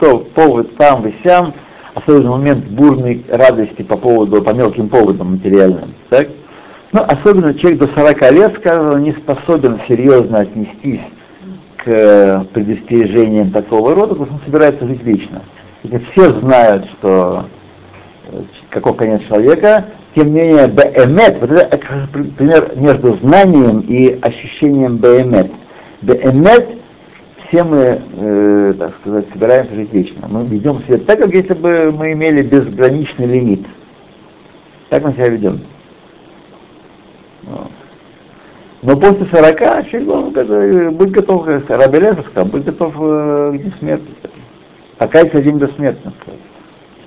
[0.00, 1.54] то повод там и сям,
[1.94, 5.94] особенно момент бурной радости по поводу, по мелким поводам материальным.
[6.08, 6.28] Так?
[6.92, 11.02] Но особенно человек до 40 лет, скажем, не способен серьезно отнестись
[11.76, 15.42] к предостережениям такого рода, потому что он собирается жить вечно.
[15.82, 17.46] Если все знают, что
[18.26, 21.78] э, каков конец человека, тем не менее, беэмет, вот это,
[22.36, 25.52] пример между знанием и ощущением беэмет.
[26.02, 26.79] Беэмет
[27.50, 30.28] все мы, э, так сказать, собираемся жить вечно.
[30.28, 33.66] Мы ведем себя так, как если бы мы имели безграничный лимит.
[34.88, 35.60] Так мы себя ведем.
[38.82, 44.06] Но после 40 человек быть готов, Рабелезов сказал, быть готов э, к смерти.
[44.96, 46.12] Пока есть один бессмертный.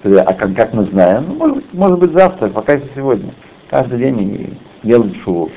[0.03, 3.33] А как, как мы знаем, ну, может, может быть завтра, пока есть сегодня.
[3.69, 5.49] Каждый день делать шоу.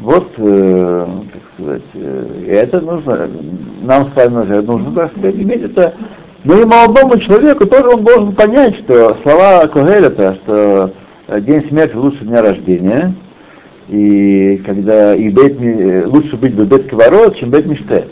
[0.00, 3.28] Вот, э, так сказать, э, это нужно,
[3.82, 5.94] нам с вами нужно, нужно так сказать, иметь это,
[6.44, 10.92] но и молодому человеку тоже он должен понять, что слова Когелета, что
[11.40, 13.12] день смерти лучше дня рождения,
[13.88, 15.58] и когда и бет,
[16.06, 18.06] лучше быть в бет ворот, чем бет миште.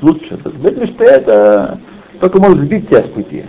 [0.00, 0.38] Лучше.
[0.62, 1.80] Бет миште это
[2.18, 3.44] только может сбить тебя с пути.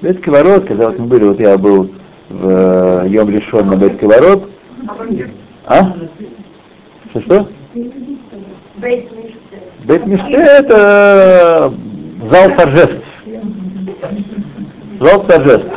[0.00, 1.90] Бет ворот, когда вот мы были, вот я был
[2.28, 4.50] в Йом Лишон на бет ворот.
[5.66, 5.94] А?
[7.16, 7.48] Что что?
[9.84, 11.72] Бет миште это
[12.30, 13.04] зал торжеств.
[15.00, 15.68] Зал торжеств.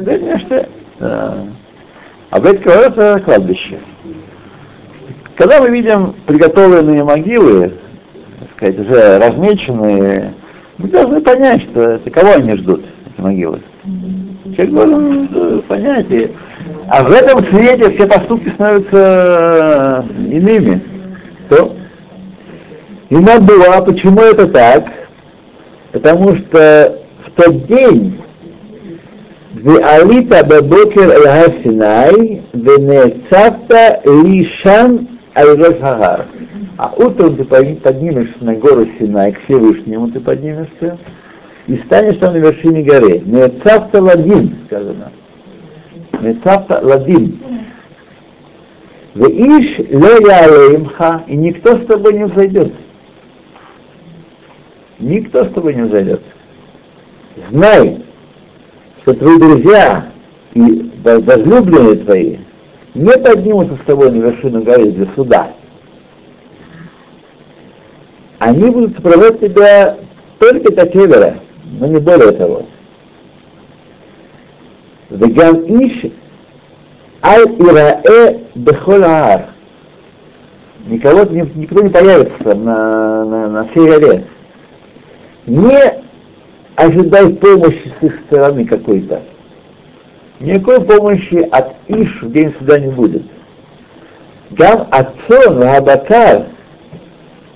[0.00, 0.68] Бет миште.
[0.98, 3.78] А Бет это кладбище.
[5.36, 7.74] Когда мы видим приготовленные могилы,
[8.40, 10.34] так сказать, уже размеченные,
[10.78, 13.60] мы должны понять, что это кого они ждут, эти могилы.
[14.56, 16.10] Человек должен э, понять.
[16.10, 16.30] И,
[16.90, 20.82] а в этом свете все поступки становятся э, иными.
[21.48, 21.76] То
[23.10, 24.86] и надуа, почему это так?
[25.92, 28.20] Потому что в тот день
[29.52, 36.26] Виалита бабокер аль-Хасинай, венецата лишан аль-Хагар.
[36.76, 40.98] А утром ты поднимешься на гору Синай, к Всевышнему ты поднимешься,
[41.68, 43.22] и станешь там на вершине горы.
[43.24, 45.12] Нецата один сказано.
[46.20, 47.40] Нецавта ладин.
[49.14, 52.72] В иш ле ялеимха, и никто с тобой не взойдет.
[54.98, 56.22] Никто с тобой не взойдет.
[57.50, 58.02] Знай,
[59.02, 60.10] что твои друзья
[60.54, 62.36] и возлюбленные твои
[62.94, 65.52] не поднимутся с тобой на вершину горы для суда.
[68.38, 69.96] Они будут сопровождать тебя
[70.38, 71.36] только до севера,
[71.78, 72.66] но не более того.
[75.10, 76.10] Веган иш
[77.22, 79.46] аль ираэ бехолаар.
[80.86, 84.24] Никого, никто не появится на, на, на всей горе.
[85.46, 86.00] Не
[86.76, 89.22] ожидай помощи с их стороны какой-то.
[90.40, 93.24] Никакой помощи от Иш в день суда не будет.
[94.50, 96.46] Гам Ацон Вабакар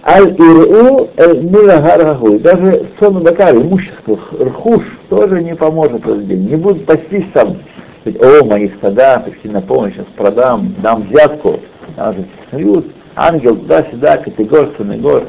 [0.06, 6.30] Аль Иру Мирагар Даже сон Бакар, имущество, рхуш тоже не поможет в.
[6.30, 7.56] Не будут пастись там.
[8.04, 11.58] О, мои стада, пришли на помощь, сейчас продам, дам взятку.
[11.96, 12.86] Там же смеют,
[13.16, 15.24] ангел туда-сюда, категор, гор.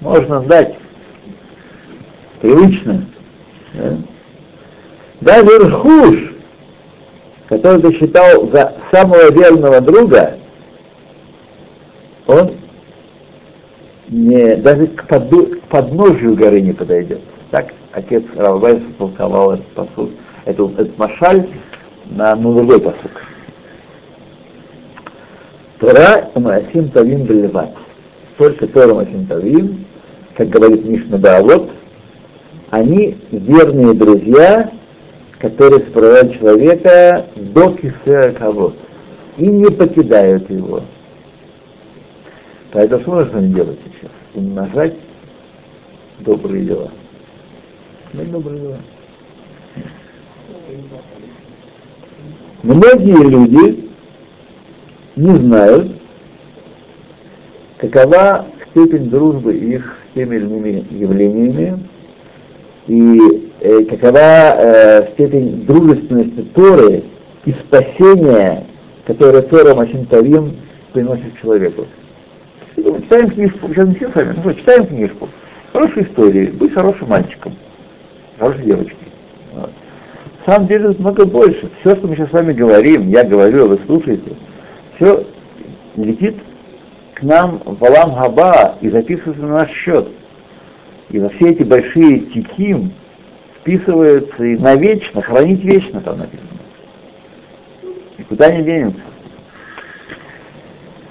[0.00, 0.74] Можно дать
[2.40, 3.06] привычно.
[3.74, 3.96] Да?
[5.20, 6.34] Даже Рхуш,
[7.48, 10.36] который ты считал за самого верного друга,
[12.26, 12.59] он
[14.10, 17.20] не, даже к, подну, к подножию горы не подойдет.
[17.50, 20.10] Так отец Равбайс толковал этот посуд,
[20.44, 21.48] этот, этот машаль
[22.06, 23.12] на, на другой посуд.
[25.78, 27.70] Тора Маасим Тавим Бельват.
[28.36, 29.84] Только Тора Маасим Тавим,
[30.36, 31.70] как говорит Мишна Баавот,
[32.70, 34.70] они верные друзья,
[35.38, 38.74] которые сопровождают человека до кисера кого
[39.38, 40.82] и не покидают его.
[42.72, 44.10] Поэтому что нужно делать сейчас?
[44.34, 44.94] Умножать
[46.20, 46.90] добрые дела.
[48.12, 48.76] Ну, добрые дела.
[52.62, 53.88] Многие люди
[55.16, 55.92] не знают,
[57.78, 61.88] какова степень дружбы их с теми или иными явлениями,
[62.86, 67.04] и э, какова э, степень дружественности Торы
[67.46, 68.66] и спасения,
[69.06, 70.56] которое Тора Машин Тавим
[70.92, 71.86] приносит человеку.
[73.02, 75.28] Читаем книжку, сейчас не все сами, ну, читаем книжку,
[75.72, 77.54] хорошие истории, быть хорошим мальчиком,
[78.38, 79.08] хорошей девочкой.
[79.52, 79.70] Вот.
[80.46, 81.70] На самом много больше.
[81.80, 84.32] Все, что мы сейчас с вами говорим, я говорю, вы слушаете,
[84.96, 85.26] все
[85.96, 86.36] летит
[87.14, 90.08] к нам в Алам Хаба и записывается на наш счет.
[91.10, 92.92] И во все эти большие тиким
[93.60, 96.48] вписываются и навечно, хранить вечно там написано.
[98.16, 99.00] Никуда не денется.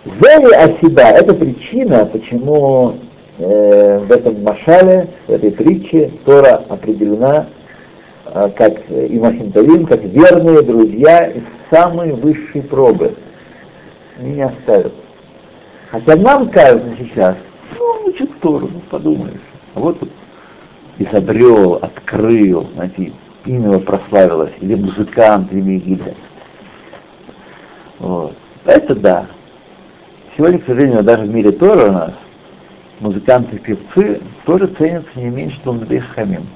[0.05, 2.95] Зели Асиба– это причина, почему
[3.37, 7.47] э, в этом машале, в этой притче Тора определена
[8.31, 13.15] а, как Имахим Тавим, как верные друзья из самой высшей пробы.
[14.19, 14.93] Не оставят.
[15.89, 17.35] Хотя нам кажется сейчас,
[17.77, 19.41] ну, учит Тору, ну, подумаешь.
[19.73, 20.11] А вот тут
[20.99, 23.13] изобрел, открыл, знаете,
[23.45, 26.13] имя прославилось, или музыкант, или Мегида.
[27.97, 28.35] Вот.
[28.65, 29.25] Это да.
[30.35, 32.13] Сегодня, к сожалению, даже в мире Тора у нас
[32.99, 36.47] музыканты и певцы тоже ценятся не меньше, чем Мудрей Хамим.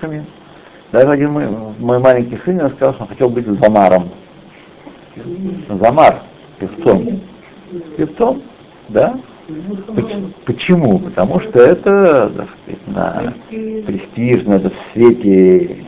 [0.00, 0.24] Хамим.
[0.92, 1.46] Даже один мой,
[1.78, 4.08] мой маленький сын сказал, что он хотел быть замаром.
[5.68, 6.22] Замар,
[6.58, 7.20] певцом.
[7.96, 8.42] Певцом,
[8.88, 9.18] да?
[10.44, 10.98] Почему?
[10.98, 13.34] Потому что это, так сказать, на
[13.86, 15.84] престижно, это в свете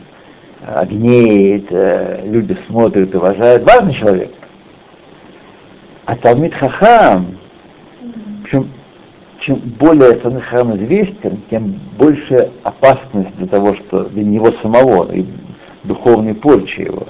[0.65, 3.63] огней, это люди смотрят, уважают.
[3.63, 4.31] Важный человек.
[6.05, 7.37] А Талмит Хахам,
[8.49, 8.67] чем,
[9.39, 15.25] чем более Талмит Хахам известен, тем больше опасность для того, что для него самого и
[15.83, 17.07] духовной порчи его.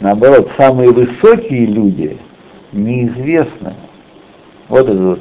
[0.00, 2.18] Наоборот, самые высокие люди
[2.72, 3.74] неизвестны.
[4.68, 5.20] Вот этот вот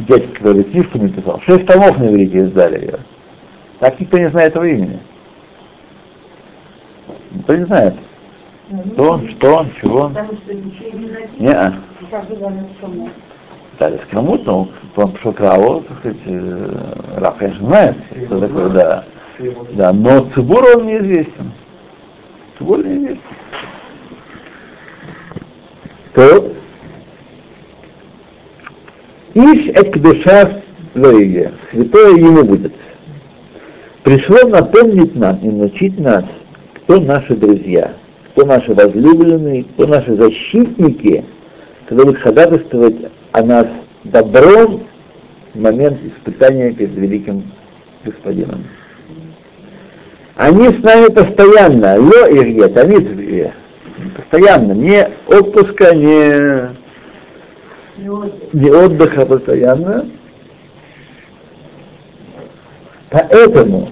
[0.00, 1.40] дядька, который книжку написал.
[1.40, 2.98] Шесть томов на иврите издали ее.
[3.80, 4.98] Так никто не знает его имени.
[7.32, 7.94] Никто не знает.
[8.68, 10.16] Что он, чего он.
[11.38, 11.74] Не -а.
[13.78, 17.96] Да, Скрамут, но он пошел к Раву, так сказать, э, Рав, конечно, знает,
[18.26, 19.04] что такое, да.
[19.72, 21.52] Да, но Цибур он неизвестен.
[22.56, 23.20] Цибур неизвестен.
[26.14, 26.52] То
[29.34, 30.62] Иш Экдуша
[30.94, 32.72] Лоиге, святое ему будет.
[34.02, 36.24] Пришло напомнить нам и научить нас,
[36.72, 37.92] кто наши друзья,
[38.36, 41.24] кто наши возлюбленные, кто наши защитники,
[41.88, 43.66] когда будут ходатайствовать о нас
[44.04, 44.86] добром
[45.54, 47.50] в момент испытания перед великим
[48.04, 48.64] Господином.
[50.34, 53.08] Они с нами постоянно, ло ирье, тамид
[54.14, 56.76] постоянно, не отпуска, не
[58.52, 60.10] не отдыха постоянно.
[63.08, 63.88] Поэтому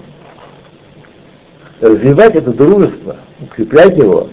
[1.81, 4.29] развивать это дружество, укреплять его,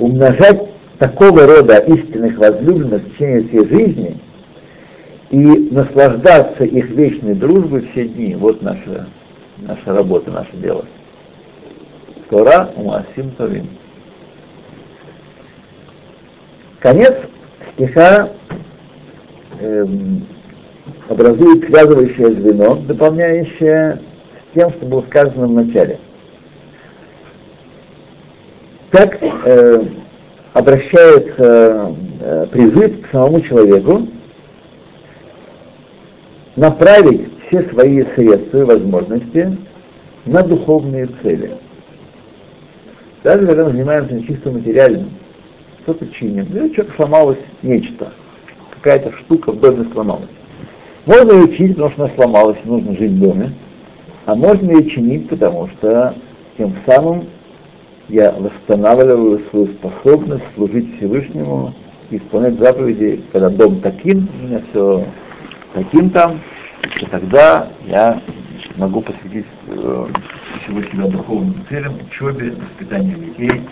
[0.00, 0.60] умножать
[0.98, 4.20] такого рода истинных возлюбленных в течение всей жизни
[5.30, 8.34] и наслаждаться их вечной дружбой все дни.
[8.34, 9.06] Вот наша,
[9.58, 10.84] наша работа, наше дело.
[12.28, 13.68] Тора Умасим Товим.
[16.80, 17.14] Конец
[17.74, 18.30] стиха
[19.60, 20.26] эм,
[21.08, 24.00] образует связывающее звено, дополняющее
[24.50, 25.98] с тем, что было сказано в начале.
[28.90, 29.84] Так э,
[30.52, 34.08] обращается э, призыв к самому человеку
[36.56, 39.56] направить все свои средства и возможности
[40.26, 41.52] на духовные цели.
[43.22, 45.10] Даже когда мы занимаемся чисто материальным,
[45.82, 48.12] что-то чиним, или что-то сломалось, нечто,
[48.70, 50.28] какая-то штука в доме сломалась.
[51.06, 53.52] Можно ее чинить, потому что она сломалась, нужно жить в доме,
[54.26, 56.14] а можно ее чинить, потому что
[56.56, 57.26] тем самым
[58.10, 61.72] я восстанавливаю свою способность служить Всевышнему
[62.10, 65.06] и исполнять заповеди, когда дом таким, у меня все
[65.74, 66.40] таким там,
[67.00, 68.20] и тогда я
[68.76, 70.06] могу посвятить э,
[70.62, 73.62] всего себя духовным целям, учебе, воспитанию детей.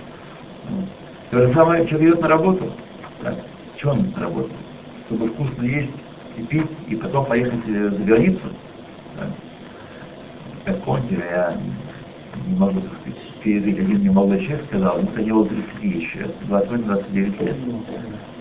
[1.31, 2.73] То же самое человек идет на работу.
[3.23, 3.35] Так,
[3.77, 4.51] чего он на работу?
[5.07, 5.91] Чтобы вкусно есть
[6.37, 8.41] и пить, и потом поехать за границу.
[9.19, 9.29] Так.
[10.65, 11.57] Как помните, я
[12.47, 17.45] не могу так сказать, передать, один мне молодой человек сказал, ему хотел 30 еще, 28-29
[17.45, 17.57] лет.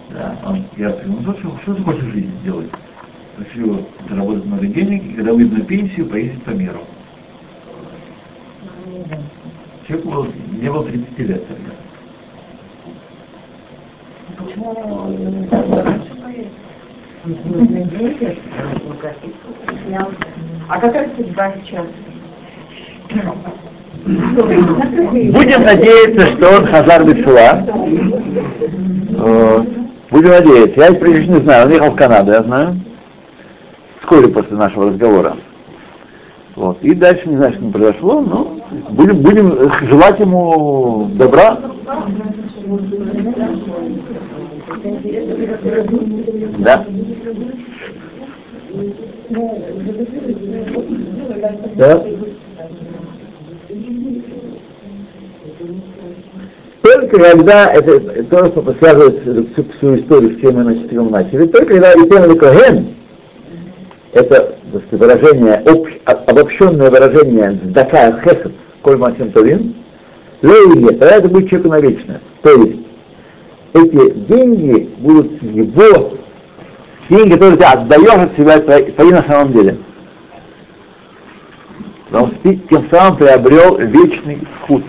[0.10, 2.70] Да, он, я сказал, ну что, что ты хочешь в жизни делать?
[3.38, 6.80] Хочу заработать много денег, и когда выйду на пенсию, поездить по миру.
[9.88, 10.28] Человек был,
[10.62, 11.72] не было 30 лет тогда.
[20.70, 21.86] А какая судьба сейчас?
[24.08, 27.62] Будем надеяться, что он Хазар Бешуа.
[30.10, 30.80] Будем надеяться.
[30.80, 31.66] Я прежде не знаю.
[31.66, 32.80] Он ехал в Канаду, я знаю.
[34.00, 35.36] Вскоре после нашего разговора.
[36.56, 36.82] Вот.
[36.82, 38.60] И дальше не знаю, что произошло, но
[38.92, 41.58] будем, будем желать ему добра.
[46.60, 46.86] Да.
[51.76, 52.04] Да.
[56.82, 61.94] Только когда это то, что связывает всю, всю историю, с чем мы начали, только когда
[61.94, 62.96] Итен Коген,
[64.14, 64.56] это
[64.92, 69.76] выражение, общ, обобщенное выражение «дака хесед», коль мачем товин,
[70.42, 72.22] лейли, тогда это будет человеку навечно.
[72.42, 72.80] То есть
[73.74, 76.14] эти деньги будут его
[77.10, 79.78] деньги, которые ты отдаешь от себя твои на самом деле.
[82.10, 84.82] Потому что ты тем самым приобрел вечный вкус.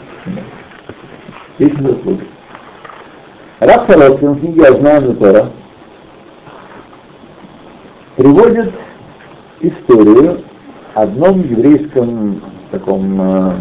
[1.59, 2.19] Вечный вкус.
[3.61, 5.51] Раб Сорокин в книге «Ознаем Тора»
[8.17, 8.73] приводит
[9.61, 10.43] историю
[10.95, 12.41] о одном еврейском
[12.71, 13.55] таком э,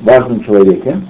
[0.00, 1.00] важном человеке,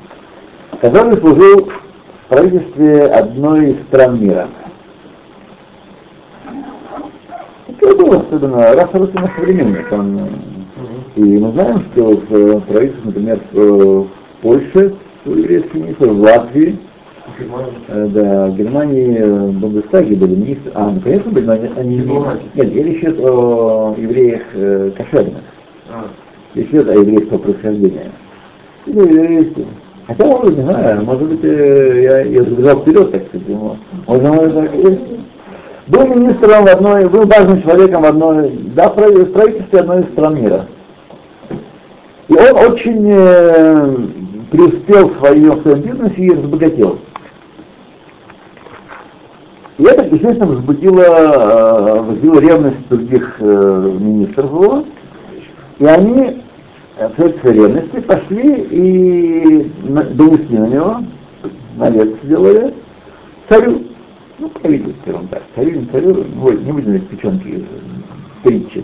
[0.80, 4.48] который служил в правительстве одной из стран мира.
[7.68, 9.90] Это было особенно раз Русина современник.
[9.90, 10.28] Он,
[11.16, 14.06] и мы знаем, что в правительстве, например, в
[14.40, 14.94] Польше
[15.24, 16.78] еврейский министр, в Латвии,
[17.88, 21.70] Э, да, в Германии э, в Бундестаге были министры, а, ну, конечно, были, но они,
[21.76, 25.42] они нет, я речь идет о евреях э, кошерных,
[25.90, 26.06] а.
[26.54, 28.10] речь идет о еврейского происхождения.
[28.86, 29.66] Или еврейского.
[30.06, 33.76] Хотя, может, не знаю, может быть, э, я, я забежал вперед, так сказать, ему.
[34.06, 34.98] Может, может, так и
[35.86, 40.42] Был министром в одной, был важным человеком в одной, да, в правительстве одной из стран
[40.42, 40.66] мира.
[42.32, 43.96] И он очень э,
[44.50, 46.98] преуспел в своем, в своем бизнесе и разбогател.
[49.76, 54.84] И это, естественно, возбудило, э, возбудило ревность других э, министров его,
[55.78, 56.42] и они
[56.96, 59.70] в этой ревности пошли и
[60.14, 60.96] донесли на него,
[61.76, 62.72] навет сделали,
[63.50, 63.82] царю,
[64.38, 66.24] ну, правитель, скажем так, царю, не царю,
[66.64, 67.66] не будем печенки,
[68.42, 68.82] притчи,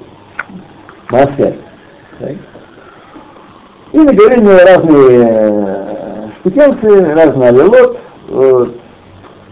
[1.11, 1.57] Маасе.
[3.93, 8.75] И наговорили разные штукенцы, разные аллилот, вот,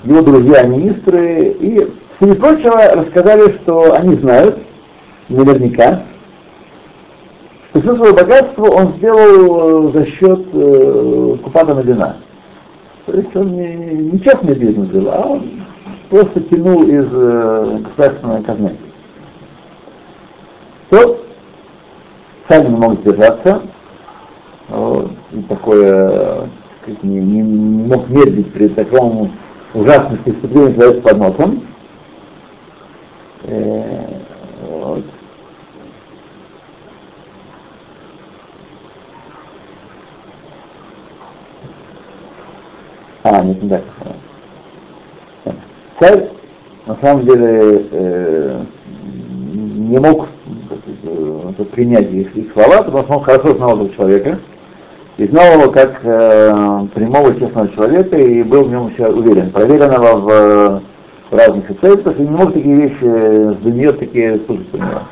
[0.05, 4.59] его друзья-министры, и, среди прочего, рассказали, что они знают,
[5.29, 6.03] наверняка,
[7.71, 12.17] что все свое богатство он сделал э, за счет э, Купана Мадина.
[13.07, 15.65] То есть он не, не частный бизнес был, а он
[16.11, 18.77] просто тянул из э, государственной казны.
[20.91, 21.21] То
[22.49, 23.63] сами не могут держаться,
[24.69, 26.49] и такое
[27.03, 29.31] не, не мог медлить перед такому
[29.75, 31.63] ужасных преступлений человек под носом.
[33.45, 34.07] Э,
[34.69, 35.05] вот.
[43.23, 43.83] А, нет, не так.
[45.99, 46.29] Царь,
[46.87, 48.65] на самом деле, э,
[49.53, 50.29] не мог
[51.03, 54.39] э, принять их, их слова, потому что он хорошо знал этого человека,
[55.19, 59.51] и знал его как э, прямого честного человека и был в нем все уверен.
[59.51, 60.83] Проверенного в,
[61.31, 65.03] в разных обстоятельствах и не мог такие вещи с нее такие слушать у него.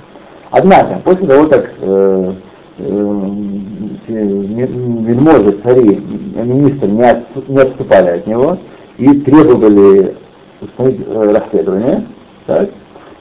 [0.51, 2.33] Однако, после того, как э,
[2.79, 3.31] э,
[4.09, 6.03] вельможи, цари,
[6.37, 8.59] министры не, от, не отступали от него
[8.99, 10.15] и требовали
[10.61, 12.05] установить э, расследование,
[12.47, 12.71] так,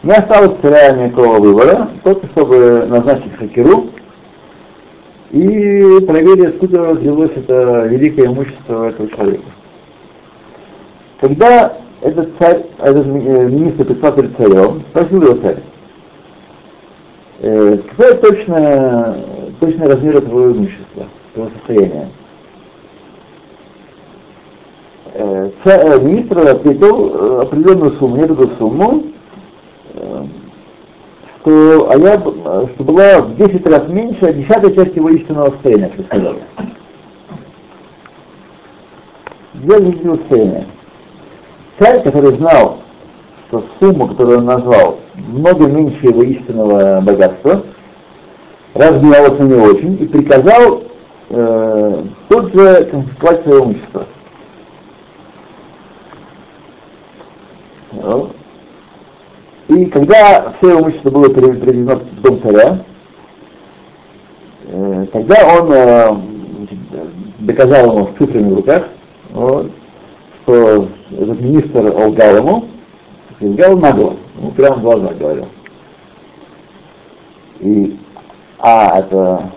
[0.03, 3.85] не осталось царя никакого выбора, только чтобы назначить хакеру,
[5.33, 9.43] и проверили, откуда взялось это великое имущество этого человека.
[11.19, 13.09] Когда этот царь, этот э,
[13.49, 15.57] министр пришел перед царем, спросил его царь,
[17.39, 19.17] э, какой точно,
[19.59, 22.09] точный размер твоего имущества, твоего состояния?
[25.15, 29.03] Э, царь, э, министр ответил э, определенную сумму, не такую сумму,
[29.95, 30.25] э,
[31.43, 35.89] что, а я, что была в 10 раз меньше, а десятая часть его истинного состояния,
[35.89, 36.35] как сказал.
[39.53, 40.67] Две истинного состояния.
[41.79, 42.79] Царь, который знал,
[43.47, 47.63] что сумма, которую он назвал, много меньше его истинного богатства,
[48.73, 50.83] разгневался не очень и приказал
[51.29, 54.05] э, тут же конфисковать свое имущество.
[59.69, 62.83] И когда все имущество было переведено в дом царя,
[64.67, 66.33] э, тогда он э,
[67.39, 68.89] доказал ему с цифрами в руках,
[69.31, 69.71] вот,
[70.43, 72.65] что этот министр лгал ему,
[73.39, 75.47] лгал нагло, ему прямо в глаза говорил.
[77.59, 77.97] И,
[78.59, 79.51] а, это,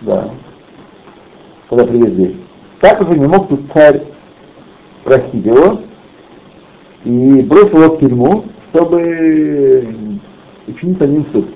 [0.00, 0.30] да,
[1.68, 2.36] когда привезли.
[2.80, 4.02] Так уже не мог тут царь
[5.04, 5.80] простить его,
[7.04, 9.84] и бросил его в тюрьму, чтобы
[10.68, 11.46] учинить над ним суд.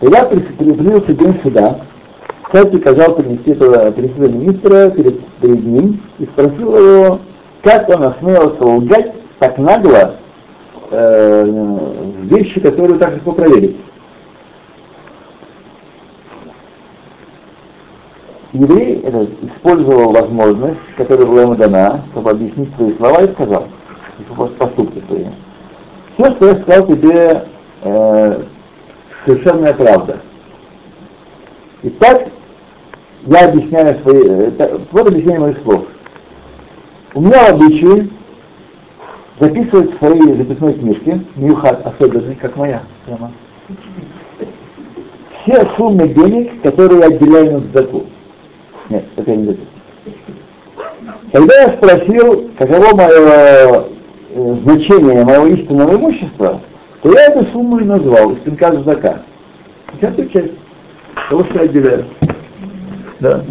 [0.00, 1.80] Когда приблизился день суда,
[2.52, 7.20] царь приказал принести этого принести министра перед, перед ним и спросил его,
[7.62, 10.16] как он осмелился лгать так нагло
[10.90, 11.76] э,
[12.24, 13.76] вещи, которые так легко проверить.
[18.54, 23.66] Еврей этот, использовал возможность, которая была ему дана, чтобы объяснить свои слова и сказал,
[24.58, 25.24] поступки свои.
[26.14, 27.44] Все, что я сказал тебе,
[27.82, 28.42] э,
[29.26, 30.20] совершенная правда.
[31.82, 32.28] Итак,
[33.26, 35.86] я объясняю свои, это, вот объяснение моих слов.
[37.14, 38.08] У меня в обычае
[39.40, 43.32] записывать в своей записной книжке, Мюхат особенный, как моя прямо,
[45.42, 48.04] все суммы денег, которые я отделяю на заку.
[48.90, 49.74] Нет, это я не записываю.
[51.32, 53.84] Когда я спросил, каково мое
[54.34, 56.60] э, значение моего истинного имущества,
[57.02, 59.22] то я эту сумму и назвал, пинка зака.
[59.94, 60.52] Десятую часть
[61.28, 62.04] того, что я отделяю.
[63.20, 63.44] Да.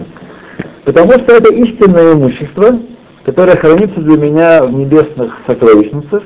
[0.86, 2.80] Потому что это истинное имущество,
[3.26, 6.24] которое хранится для меня в небесных сокровищницах,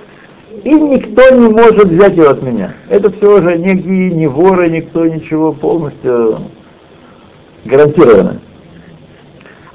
[0.63, 2.73] и никто не может взять его от меня.
[2.89, 6.39] Это все уже никакие не воры, никто ничего полностью
[7.65, 8.41] гарантировано.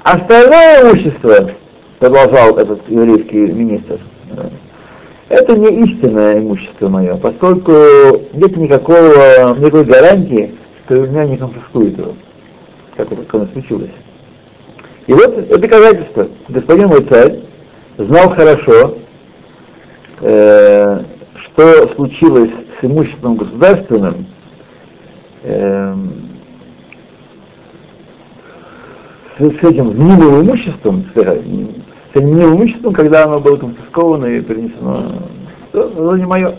[0.03, 1.51] Остальное имущество,
[1.99, 3.99] продолжал этот еврейский министр,
[5.29, 7.71] это не истинное имущество мое, поскольку
[8.33, 12.13] нет никакого, никакой гарантии, что у меня не конфискуют его
[12.95, 13.91] как как случилось.
[15.07, 16.27] И вот это доказательство.
[16.49, 17.39] Господин мой царь
[17.97, 18.97] знал хорошо,
[20.21, 21.03] э,
[21.35, 24.25] что случилось с имуществом государственным,
[25.43, 25.95] э,
[29.37, 34.41] с, с этим мнимым имуществом, с, с этим мнимым имуществом, когда оно было конфисковано и
[34.41, 35.13] перенесено,
[35.71, 36.55] то оно не мое.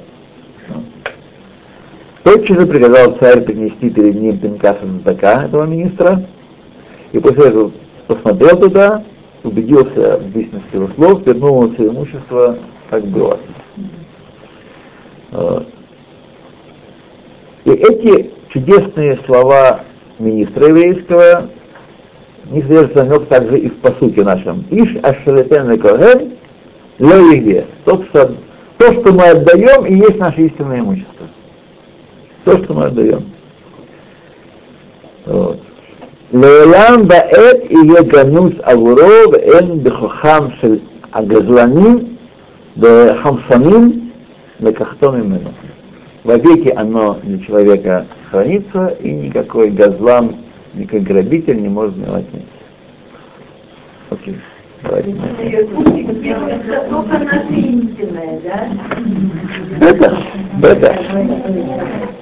[2.25, 6.25] Тотчас же приказал царь принести перед ним Пинкаса Задака, этого министра,
[7.13, 7.71] и после этого
[8.07, 9.05] посмотрел туда,
[9.43, 12.59] убедился в истинности его слов, вернул все имущество,
[12.89, 13.39] как было.
[17.65, 19.81] И эти чудесные слова
[20.19, 21.51] министра еврейского
[22.51, 24.65] не содержится намек также и в посуке нашем.
[24.71, 26.33] Иш ашалетен коэн
[26.99, 28.35] ле то что,
[28.79, 31.27] то, что мы отдаем, и есть наше истинное имущество.
[32.45, 33.25] То, что мы отдаем.
[35.27, 35.61] Вот.
[36.33, 40.83] Лейлам баэт и еганус агуров эн бехохам шель
[41.13, 42.19] агазланим
[42.77, 44.13] бехамсаним
[44.59, 45.55] бекахтон имену.
[46.25, 50.37] Вовеки оно для человека хранится, и никакой газлан
[50.75, 52.45] никакой грабитель не может его отнять.
[54.11, 54.37] Окей.
[54.83, 55.17] Давайте.
[59.81, 60.17] Это,
[60.63, 62.15] это.